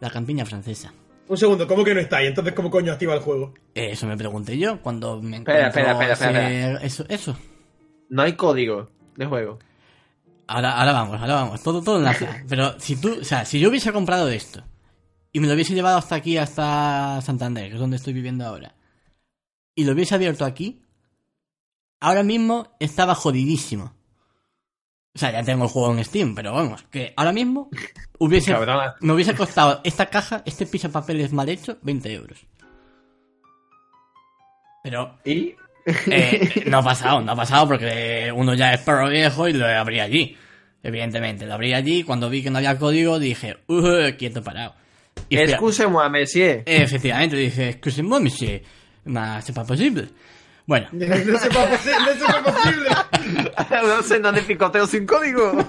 [0.00, 0.92] la campiña francesa.
[1.26, 2.22] Un segundo, ¿cómo que no está?
[2.22, 3.54] Y entonces, ¿cómo coño activa el juego?
[3.74, 7.38] Eh, Eso me pregunté yo cuando me Espera, encuentro espera, espera, ese- Eso, eso.
[8.10, 9.58] No hay código de juego.
[10.46, 11.62] Ahora, ahora vamos, ahora vamos.
[11.62, 12.42] Todo, todo enlaza.
[12.48, 14.62] Pero si tú, o sea, si yo hubiese comprado esto
[15.32, 18.74] y me lo hubiese llevado hasta aquí, hasta Santander, que es donde estoy viviendo ahora,
[19.74, 20.82] y lo hubiese abierto aquí,
[22.00, 23.94] ahora mismo estaba jodidísimo.
[25.14, 27.68] O sea, ya tengo el juego en Steam, pero vamos, que ahora mismo
[28.18, 28.94] hubiese, Cabrón.
[29.00, 32.44] me hubiese costado esta caja, este pisapapeles mal hecho, 20 euros.
[34.82, 35.54] Pero Y
[35.86, 39.66] eh, no ha pasado, no ha pasado porque uno ya es perro viejo y lo
[39.66, 40.36] abrí allí.
[40.82, 42.02] Evidentemente, lo abrí allí.
[42.02, 44.74] Cuando vi que no había código, dije, uh, quieto parado.
[45.30, 46.62] Excusez-moi, monsieur.
[46.66, 48.60] efectivamente, dije, excusez-moi, monsieur,
[49.40, 50.08] c'est pas posible.
[50.66, 52.90] Bueno, No no posible.
[53.86, 55.52] no sé dónde picoteo sin código.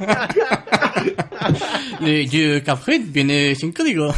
[1.99, 4.13] le Cuphead viene sin código.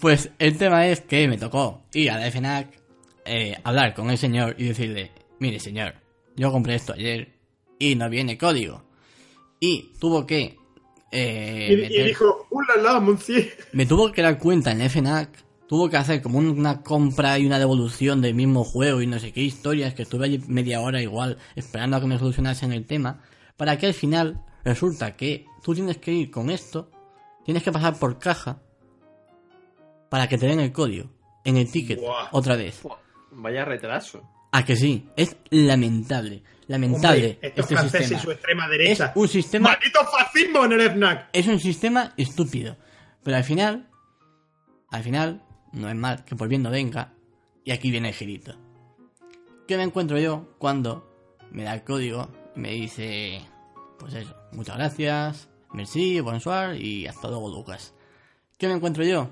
[0.00, 2.68] Pues el tema es que me tocó ir a la FNAC,
[3.24, 5.94] eh, hablar con el señor y decirle, mire señor,
[6.36, 7.34] yo compré esto ayer
[7.78, 8.82] y no viene código.
[9.60, 10.56] Y tuvo que...
[11.12, 13.46] eh, Y, y meter- dijo, ¡uh, la, la, monsieur!
[13.72, 15.28] me tuvo que dar cuenta en la FNAC,
[15.70, 19.30] tuvo que hacer como una compra y una devolución del mismo juego y no sé
[19.32, 23.20] qué historias, que estuve allí media hora igual esperando a que me solucionasen el tema,
[23.56, 26.90] para que al final resulta que tú tienes que ir con esto,
[27.44, 28.60] tienes que pasar por caja
[30.08, 31.08] para que te den el código
[31.44, 32.30] en el ticket Buah.
[32.32, 32.82] otra vez.
[33.30, 34.28] Vaya retraso.
[34.50, 38.16] A que sí, es lamentable, lamentable Hombre, este sistema.
[38.16, 39.12] y su extrema Es derecha.
[39.14, 41.28] un sistema ¡Maldito fascismo en el FNAC!
[41.32, 42.76] es un sistema estúpido.
[43.22, 43.88] Pero al final,
[44.90, 47.12] al final, no es mal que por bien no venga.
[47.64, 48.54] Y aquí viene el girito.
[49.68, 51.06] ¿Qué me encuentro yo cuando
[51.50, 53.40] me da el código y me dice,
[53.98, 57.94] pues eso, muchas gracias, merci, bonsoir y hasta luego Lucas?
[58.58, 59.30] ¿Qué me encuentro yo?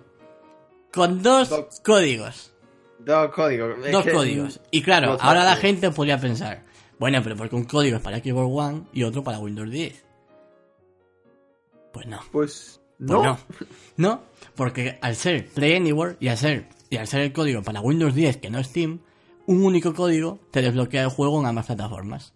[0.93, 1.81] Con dos Dos.
[1.85, 2.53] códigos.
[3.01, 3.77] Dos códigos.
[3.91, 4.61] Dos códigos.
[4.71, 5.61] Y claro, Dos ahora la códigos.
[5.63, 6.65] gente podría pensar,
[6.99, 10.05] bueno, pero porque un código es para Xbox One y otro para Windows 10.
[11.93, 12.21] Pues no.
[12.33, 13.23] Pues Pues no.
[13.23, 13.39] no.
[13.97, 14.23] No,
[14.55, 18.15] porque al ser Play Anywhere y al ser, y al ser el código para Windows
[18.15, 19.01] 10 que no es Steam,
[19.47, 22.35] un único código te desbloquea el juego en ambas plataformas.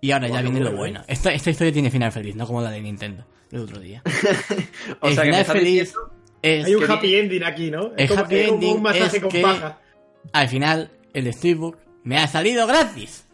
[0.00, 0.78] Y ahora ya viene lo bueno.
[1.00, 1.04] bueno.
[1.08, 4.02] Esta, esta historia tiene final feliz, no como la de Nintendo del otro día.
[5.00, 7.86] O el sea, final feliz diciendo- es Hay un que- happy ending aquí, ¿no?
[7.96, 9.78] El Es como, happy es como ending un masaje es con que- paja.
[10.32, 13.24] al final el Steelbook me ha salido gratis.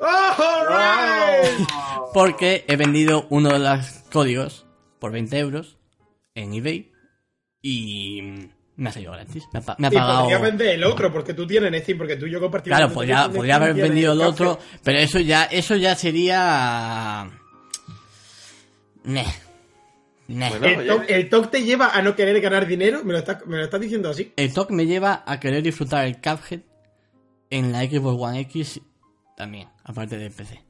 [0.00, 1.68] ¡Oh, alright!
[2.12, 4.65] Porque he vendido uno de los códigos
[5.06, 5.76] por 20 euros
[6.34, 6.90] en eBay
[7.62, 8.20] y
[8.76, 9.44] me ha salido gratis.
[9.52, 10.20] Me ha, pa- me ha Y pagado.
[10.22, 12.76] podría vender el otro, porque tú tienes en Steam, porque tú y yo compartimos.
[12.76, 17.30] Claro, podría, podría haber vendido el otro, pero eso ya, eso ya sería.
[19.04, 19.24] Neh.
[20.28, 20.50] Neh.
[20.58, 20.66] Bueno.
[20.66, 23.58] El TOC, el TOC te lleva a no querer ganar dinero, me lo estás me
[23.58, 24.32] lo estás diciendo así.
[24.36, 26.60] El TOC me lleva a querer disfrutar el Cuphead
[27.50, 28.80] en la Xbox One X
[29.36, 30.65] también, aparte del PC.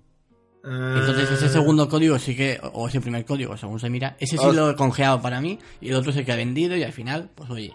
[0.66, 1.34] Entonces Ah.
[1.34, 4.54] ese segundo código sí que, o ese primer código, según se mira, ese sí Os-
[4.54, 6.92] lo he congeado para mí y el otro es el que ha vendido y al
[6.92, 7.72] final, pues oye,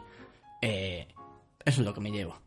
[0.62, 1.08] eh,
[1.64, 2.38] eso es lo que me llevo.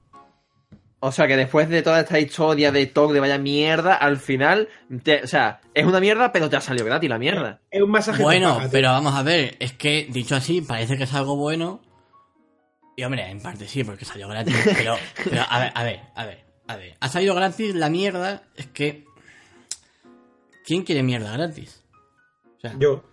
[1.00, 4.68] O sea, que después de toda esta historia de talk de vaya mierda, al final,
[5.02, 7.60] te- o sea, es una mierda, pero te ha salido gratis la mierda.
[7.70, 11.12] Es un masaje Bueno, pero vamos a ver, es que dicho así, parece que es
[11.14, 11.80] algo bueno.
[12.96, 14.56] Y hombre, en parte sí, porque salió gratis.
[14.76, 16.96] Pero, pero a ver, a ver, a ver, a ver.
[17.00, 19.04] Ha salido gratis la mierda, es que.
[20.64, 21.84] ¿Quién quiere mierda gratis?
[22.56, 23.04] O sea, Yo.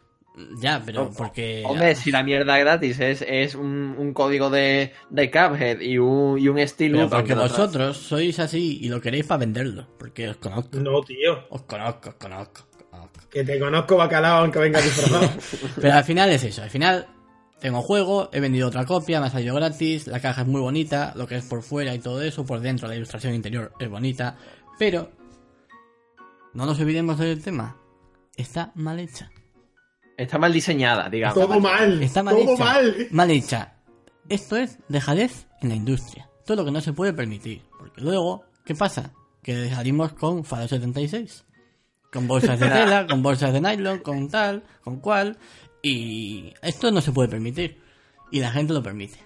[0.61, 1.63] ya, pero porque.
[1.65, 6.39] Hombre, si la mierda gratis es, es un, un código de, de Cuphead y un,
[6.39, 6.97] y un estilo.
[6.97, 9.87] Pero porque vosotros sois así y lo queréis para venderlo.
[9.99, 10.77] Porque os conozco.
[10.79, 11.45] No, tío.
[11.49, 13.19] Os conozco, os conozco, os conozco.
[13.29, 15.29] Que te conozco bacalao aunque venga disfrazado.
[15.81, 17.07] Pero al final es eso, al final
[17.59, 21.13] tengo juego, he vendido otra copia, me ha salido gratis, la caja es muy bonita,
[21.15, 24.35] lo que es por fuera y todo eso, por dentro la ilustración interior es bonita,
[24.79, 25.11] pero
[26.53, 27.77] no nos olvidemos del tema,
[28.35, 29.31] está mal hecha.
[30.17, 31.35] Está mal diseñada, digamos.
[31.35, 32.01] todo mal.
[32.03, 32.63] Está mal todo hecha.
[32.63, 33.07] mal.
[33.11, 33.73] Mal hecha.
[34.29, 36.29] Esto es dejadez en la industria.
[36.45, 37.63] Todo lo que no se puede permitir.
[37.77, 39.13] Porque luego, ¿qué pasa?
[39.41, 41.45] Que salimos con Fallout 76.
[42.11, 45.37] Con bolsas de tela, con bolsas de nylon, con tal, con cual.
[45.81, 47.81] Y esto no se puede permitir.
[48.31, 49.19] Y la gente lo permite.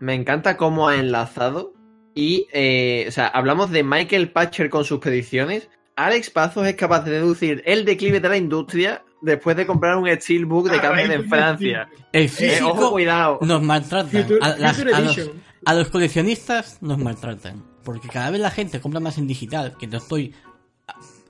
[0.00, 1.74] Me encanta cómo ha enlazado.
[2.14, 5.68] Y, eh, o sea, hablamos de Michael Patcher con sus predicciones.
[5.96, 10.08] Alex Pazos es capaz de deducir el declive de la industria después de comprar un
[10.08, 11.88] Steelbook de Ah, ahí en Francia.
[12.12, 13.38] El Eh, físico ojo, cuidado.
[13.42, 14.26] nos maltratan.
[14.42, 15.30] A, las- Future a los,
[15.64, 17.62] a los coleccionistas nos maltratan.
[17.84, 20.34] Porque cada vez la gente compra más en digital, que no estoy...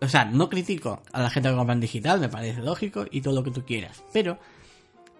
[0.00, 3.20] O sea, no critico a la gente que compra en digital, me parece lógico y
[3.20, 4.02] todo lo que tú quieras.
[4.12, 4.38] Pero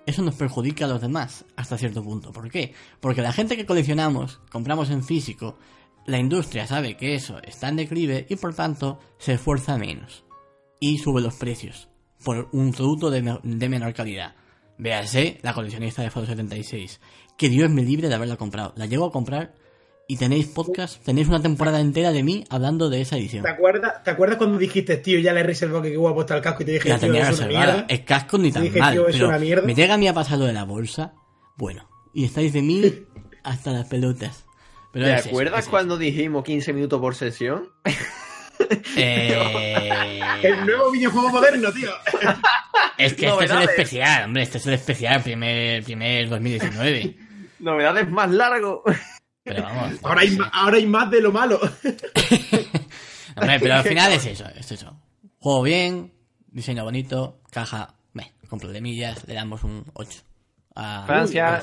[0.07, 2.33] eso nos perjudica a los demás hasta cierto punto.
[2.33, 2.75] ¿Por qué?
[3.01, 5.57] Porque la gente que coleccionamos, compramos en físico,
[6.07, 10.25] la industria sabe que eso está en declive y por tanto se esfuerza menos.
[10.81, 11.89] Y sube los precios
[12.25, 14.35] por un producto de, de menor calidad.
[14.79, 17.01] Véase la coleccionista de Fallout 76.
[17.39, 18.73] Que Dios me libre de haberla comprado.
[18.77, 19.55] La llego a comprar
[20.07, 23.43] y tenéis podcast, tenéis una temporada entera de mí hablando de esa edición.
[23.45, 26.43] ¿Te acuerdas, ¿Te acuerdas cuando dijiste, tío, ya le reservado que qué guapo está el
[26.43, 27.87] casco y te dije, La tío, tenía es una mierda?
[27.89, 28.93] El casco ni tan Dije, mal.
[28.93, 29.67] tío, es pero una mierda.
[29.67, 31.15] me llega a mí a pasar lo de la bolsa.
[31.57, 32.83] Bueno, y estáis de mí
[33.45, 34.44] hasta las pelotas.
[34.95, 35.71] Pero ¿Te es eso, acuerdas eso.
[35.71, 37.69] cuando dijimos 15 minutos por sesión?
[38.97, 41.91] Eh, El nuevo videojuego moderno, tío.
[42.97, 43.69] Es que este es el Novedades.
[43.71, 44.43] especial, hombre.
[44.45, 47.17] Este es el especial primer, primer 2019.
[47.59, 48.85] Novedades más largo.
[49.43, 49.99] Pero vamos.
[50.05, 51.61] Ahora hay, ahora hay más de lo malo.
[53.37, 54.97] Hombre, pero al final es eso, es eso.
[55.39, 56.15] Juego bien,
[56.47, 60.21] diseño bonito, caja, meh, con problemillas, le damos un 8.
[60.77, 61.61] A Francia.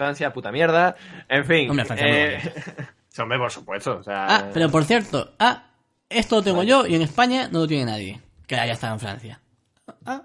[0.00, 0.96] Francia, puta mierda.
[1.28, 1.68] En fin.
[1.68, 2.40] Hombre, Francia eh,
[3.08, 3.98] sí, hombre, por supuesto.
[3.98, 5.64] O sea, Ah, pero por cierto, ah,
[6.08, 8.20] esto lo tengo yo y en España no lo tiene nadie.
[8.46, 9.40] Que haya estado en Francia.
[10.06, 10.22] Ah,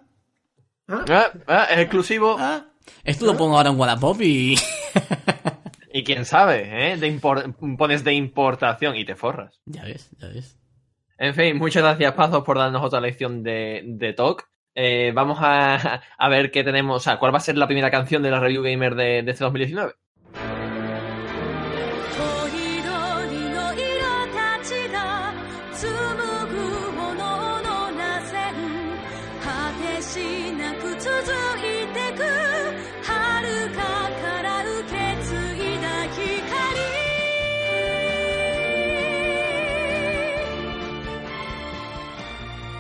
[0.88, 2.38] ah, ah, es exclusivo.
[2.40, 2.66] ah.
[3.04, 4.56] Esto lo pongo ahora en Wallapop y.
[5.92, 6.98] Y quién sabe, ¿eh?
[6.98, 9.62] De impor- pones de importación y te forras.
[9.66, 10.58] ya ves, ya ves.
[11.18, 14.46] En fin, muchas gracias, Pazos, por darnos otra lección de, de talk.
[14.76, 16.98] Eh, vamos a, a ver qué tenemos.
[16.98, 19.32] O sea, ¿cuál va a ser la primera canción de la Review Gamer de, de
[19.32, 19.94] este 2019?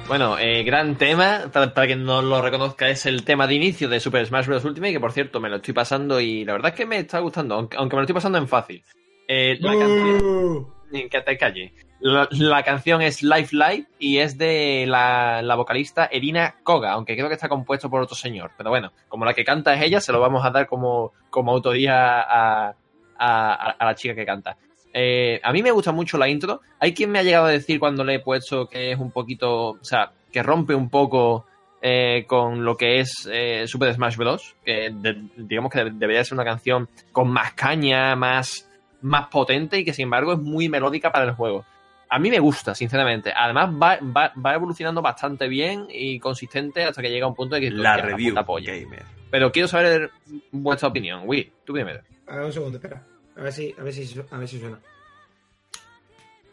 [0.07, 3.89] Bueno, eh, gran tema, para, para quien no lo reconozca, es el tema de inicio
[3.89, 4.63] de Super Smash Bros.
[4.63, 7.19] Ultimate, que por cierto me lo estoy pasando y la verdad es que me está
[7.19, 8.83] gustando, aunque, aunque me lo estoy pasando en fácil.
[9.27, 10.23] Eh, la canción...
[10.23, 10.67] Uh,
[11.09, 11.73] Que te calle.
[11.99, 17.15] La, la canción es Life Life y es de la, la vocalista Erina Koga, aunque
[17.15, 18.51] creo que está compuesto por otro señor.
[18.55, 21.51] Pero bueno, como la que canta es ella, se lo vamos a dar como, como
[21.51, 22.73] autoría a, a,
[23.17, 24.55] a- a la chica que canta.
[24.97, 26.61] Eh, a mí me gusta mucho la intro.
[26.79, 29.71] Hay quien me ha llegado a decir cuando le he puesto que es un poquito,
[29.71, 31.45] o sea, que rompe un poco
[31.81, 34.55] eh, con lo que es eh, Super Smash Bros.
[34.63, 38.69] Que de- digamos que debería ser una canción con más caña, más,
[39.01, 41.65] más potente y que sin embargo es muy melódica para el juego.
[42.07, 43.33] A mí me gusta, sinceramente.
[43.35, 47.55] Además va, va, va evolucionando bastante bien y consistente hasta que llega a un punto
[47.55, 48.73] de que La review polla.
[48.73, 49.03] gamer.
[49.29, 50.11] Pero quiero saber
[50.51, 51.23] vuestra opinión.
[51.25, 51.99] Wii, tú primero.
[52.27, 53.03] a ver, un segundo, espera.
[53.37, 54.79] A ver si, a ver si, a ver si suena.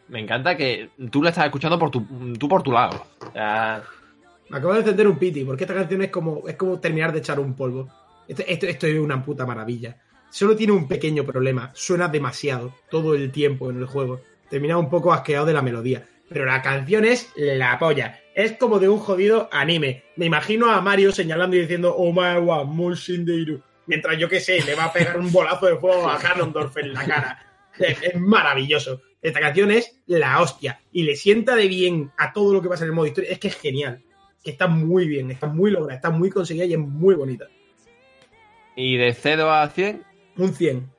[0.09, 2.05] Me encanta que tú la estás escuchando por tu,
[2.37, 3.05] tú por tu lado.
[3.33, 7.19] Me acabo de encender un piti, porque esta canción es como, es como terminar de
[7.19, 7.87] echar un polvo.
[8.27, 9.97] Esto, esto, esto es una puta maravilla.
[10.29, 11.71] Solo tiene un pequeño problema.
[11.73, 14.21] Suena demasiado todo el tiempo en el juego.
[14.49, 16.07] Termina un poco asqueado de la melodía.
[16.27, 18.19] Pero la canción es la polla.
[18.35, 20.03] Es como de un jodido anime.
[20.15, 23.61] Me imagino a Mario señalando y diciendo Omae wa Mushindeiru.
[23.85, 26.93] Mientras yo que sé, le va a pegar un bolazo de fuego a Ganondorf en
[26.93, 27.45] la cara.
[27.77, 29.01] Es, es maravilloso.
[29.21, 30.79] Esta canción es la hostia.
[30.91, 33.31] Y le sienta de bien a todo lo que pasa en el modo historia.
[33.31, 34.01] Es que es genial.
[34.43, 37.45] Que está muy bien, está muy lograda, está muy conseguida y es muy bonita.
[38.75, 40.03] y de 0 a 100,
[40.37, 40.91] Un 100.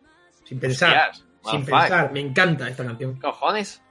[0.45, 1.13] Sin pensar.
[1.43, 1.79] sin fuck.
[1.81, 2.13] pensar.
[2.13, 3.19] Me encanta esta canción.
[3.21, 3.83] cojones.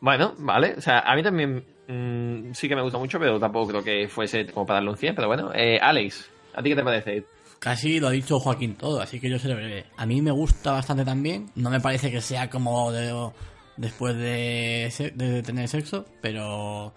[0.00, 0.74] Bueno, vale.
[0.76, 4.08] O sea, a mí también mm, sí que me gusta mucho, pero tampoco creo que
[4.08, 5.14] fuese como para darle un 100.
[5.14, 7.24] Pero bueno, eh, Alex, ¿a ti qué te parece?
[7.58, 9.86] Casi lo ha dicho Joaquín todo, así que yo seré breve.
[9.96, 11.50] A mí me gusta bastante también.
[11.56, 13.30] No me parece que sea como de-
[13.76, 16.92] después de, se- de tener sexo, pero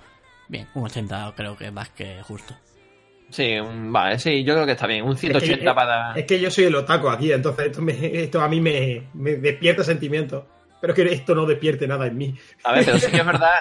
[0.47, 2.55] bien, un 80 creo que es más que justo.
[3.29, 5.03] Sí, un- vale, sí, yo creo que está bien.
[5.05, 6.13] Un 180 Es que- para.
[6.15, 9.35] Es que yo soy el otaco aquí, entonces esto, me- esto a mí me, me
[9.37, 10.43] despierta sentimientos.
[10.81, 12.35] Pero que esto no despierte nada en mí.
[12.63, 13.51] A ver, pero sí que es verdad,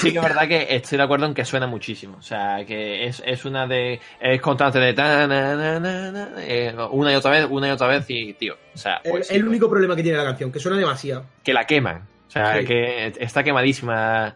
[0.00, 2.16] sí que es verdad que estoy de acuerdo en que suena muchísimo.
[2.18, 4.00] O sea, que es, es una de.
[4.20, 4.94] Es constante de.
[4.94, 8.34] ta, na, na, na, na, eh, una y otra vez, una y otra vez, y
[8.34, 8.56] tío.
[8.72, 11.26] O sea, Es pues, el único problema que tiene la canción, que suena demasiado.
[11.42, 12.06] que la queman.
[12.28, 12.64] O sea, Sí.
[12.64, 14.34] que está quemadísima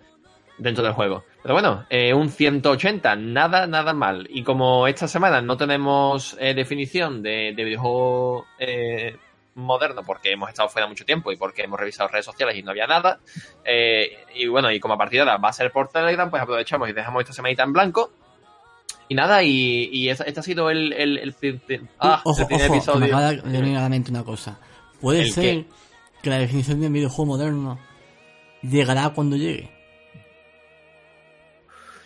[0.59, 1.25] dentro del juego.
[1.43, 4.27] Pero bueno, eh, un 180, nada, nada mal.
[4.29, 9.17] Y como esta semana no tenemos eh, definición de, de videojuego eh,
[9.59, 12.71] moderno, porque hemos estado fuera mucho tiempo y porque hemos revisado redes sociales y no
[12.71, 13.19] había nada,
[13.65, 16.43] eh, y bueno, y como a partir de ahora va a ser por Telegram, pues
[16.43, 18.13] aprovechamos y dejamos esta semanita en blanco.
[19.09, 20.93] y nada, y, y este ha sido el,
[21.99, 23.07] ah, ojo, el primer ojo, me episodio.
[23.17, 24.59] acaba de venir a la mente una cosa.
[25.01, 25.67] Puede ¿El ser qué?
[26.23, 27.79] que la definición de un videojuego moderno
[28.63, 29.71] llegará cuando llegue.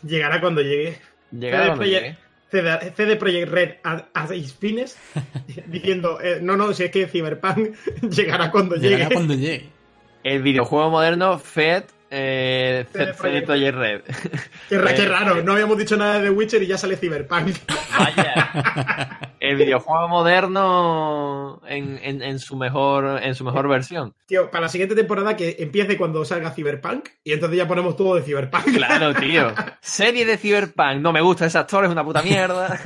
[0.03, 0.99] Llegará cuando llegue.
[1.31, 2.17] Llegará cuando llegue.
[2.53, 4.97] CD, CD Projekt Red a, a seis fines
[5.67, 7.75] diciendo, eh, no, no, si es que Cyberpunk
[8.11, 9.15] llegará cuando Llegará llegue.
[9.15, 9.71] cuando llegue.
[10.23, 11.83] El videojuego moderno Fed
[12.15, 13.49] eh, CD CD Projekt.
[13.75, 14.01] Red.
[14.69, 17.57] Qué, Eh, raro, no habíamos dicho nada de The Witcher y ya sale Cyberpunk.
[17.99, 19.19] Vaya.
[19.45, 24.15] El videojuego moderno en, en, en su mejor en su mejor versión.
[24.27, 28.15] Tío, para la siguiente temporada que empiece cuando salga Cyberpunk y entonces ya ponemos todo
[28.15, 28.65] de Cyberpunk.
[28.77, 29.53] Claro, tío.
[29.81, 31.01] Serie de Cyberpunk.
[31.01, 32.79] No me gusta ese actor, es una puta mierda.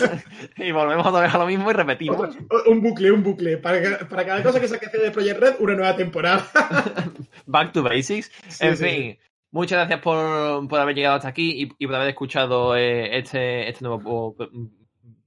[0.56, 2.18] y volvemos otra vez a lo mismo y repetimos.
[2.20, 3.58] Otra- un bucle, un bucle.
[3.58, 6.46] Para, para cada cosa que saque CD Projekt Red, una nueva temporada.
[7.46, 8.30] Back to basics.
[8.48, 8.84] Sí, en sí.
[8.84, 9.18] fin.
[9.52, 13.68] Muchas gracias por, por haber llegado hasta aquí y, y por haber escuchado eh, este,
[13.68, 14.34] este nuevo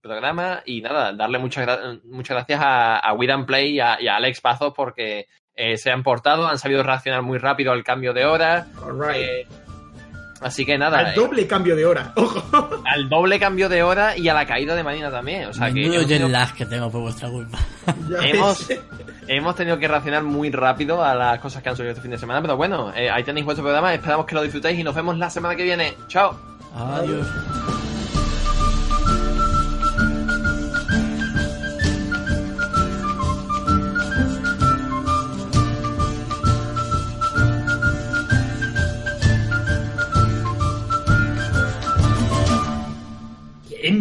[0.07, 0.61] programa.
[0.65, 4.07] Y nada, darle muchas, gra- muchas gracias a, a We Don't Play y a, y
[4.07, 8.13] a Alex Pazos porque eh, se han portado, han sabido reaccionar muy rápido al cambio
[8.13, 8.67] de hora.
[9.13, 9.47] Eh,
[10.41, 12.11] así que nada, Al eh, doble cambio de hora.
[12.15, 12.83] Ojo.
[12.85, 15.45] al doble cambio de hora y a la caída de Marina también.
[15.45, 17.57] O sea que tenido, lag que tengo por vuestra culpa.
[18.23, 18.67] Hemos-
[19.27, 22.17] hemos tenido que reaccionar muy rápido a las cosas que han sucedido este fin de
[22.17, 22.41] semana.
[22.41, 23.93] Pero bueno, eh, ahí tenéis vuestro programa.
[23.93, 25.95] Esperamos que lo disfrutéis y nos vemos la semana que viene.
[26.07, 26.37] Chao.
[26.75, 27.25] Adiós.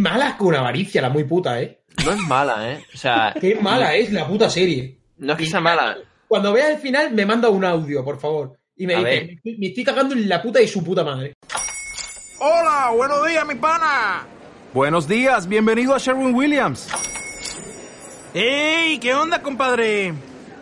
[0.05, 1.81] Mala con avaricia, la muy puta, ¿eh?
[2.05, 2.85] No es mala, ¿eh?
[2.95, 4.99] O sea, Qué mala es la puta serie.
[5.17, 5.97] no es que sea mala.
[6.29, 8.59] Cuando vea el final, me manda un audio, por favor.
[8.77, 9.27] Y me A dice, ver.
[9.27, 11.33] me estoy, me estoy cagando en la puta y su puta madre.
[12.39, 14.27] Hola, buenos días, mi pana.
[14.75, 16.89] Buenos días, bienvenido a Sherwin Williams.
[18.35, 18.99] ¡Ey!
[18.99, 20.13] ¿Qué onda, compadre?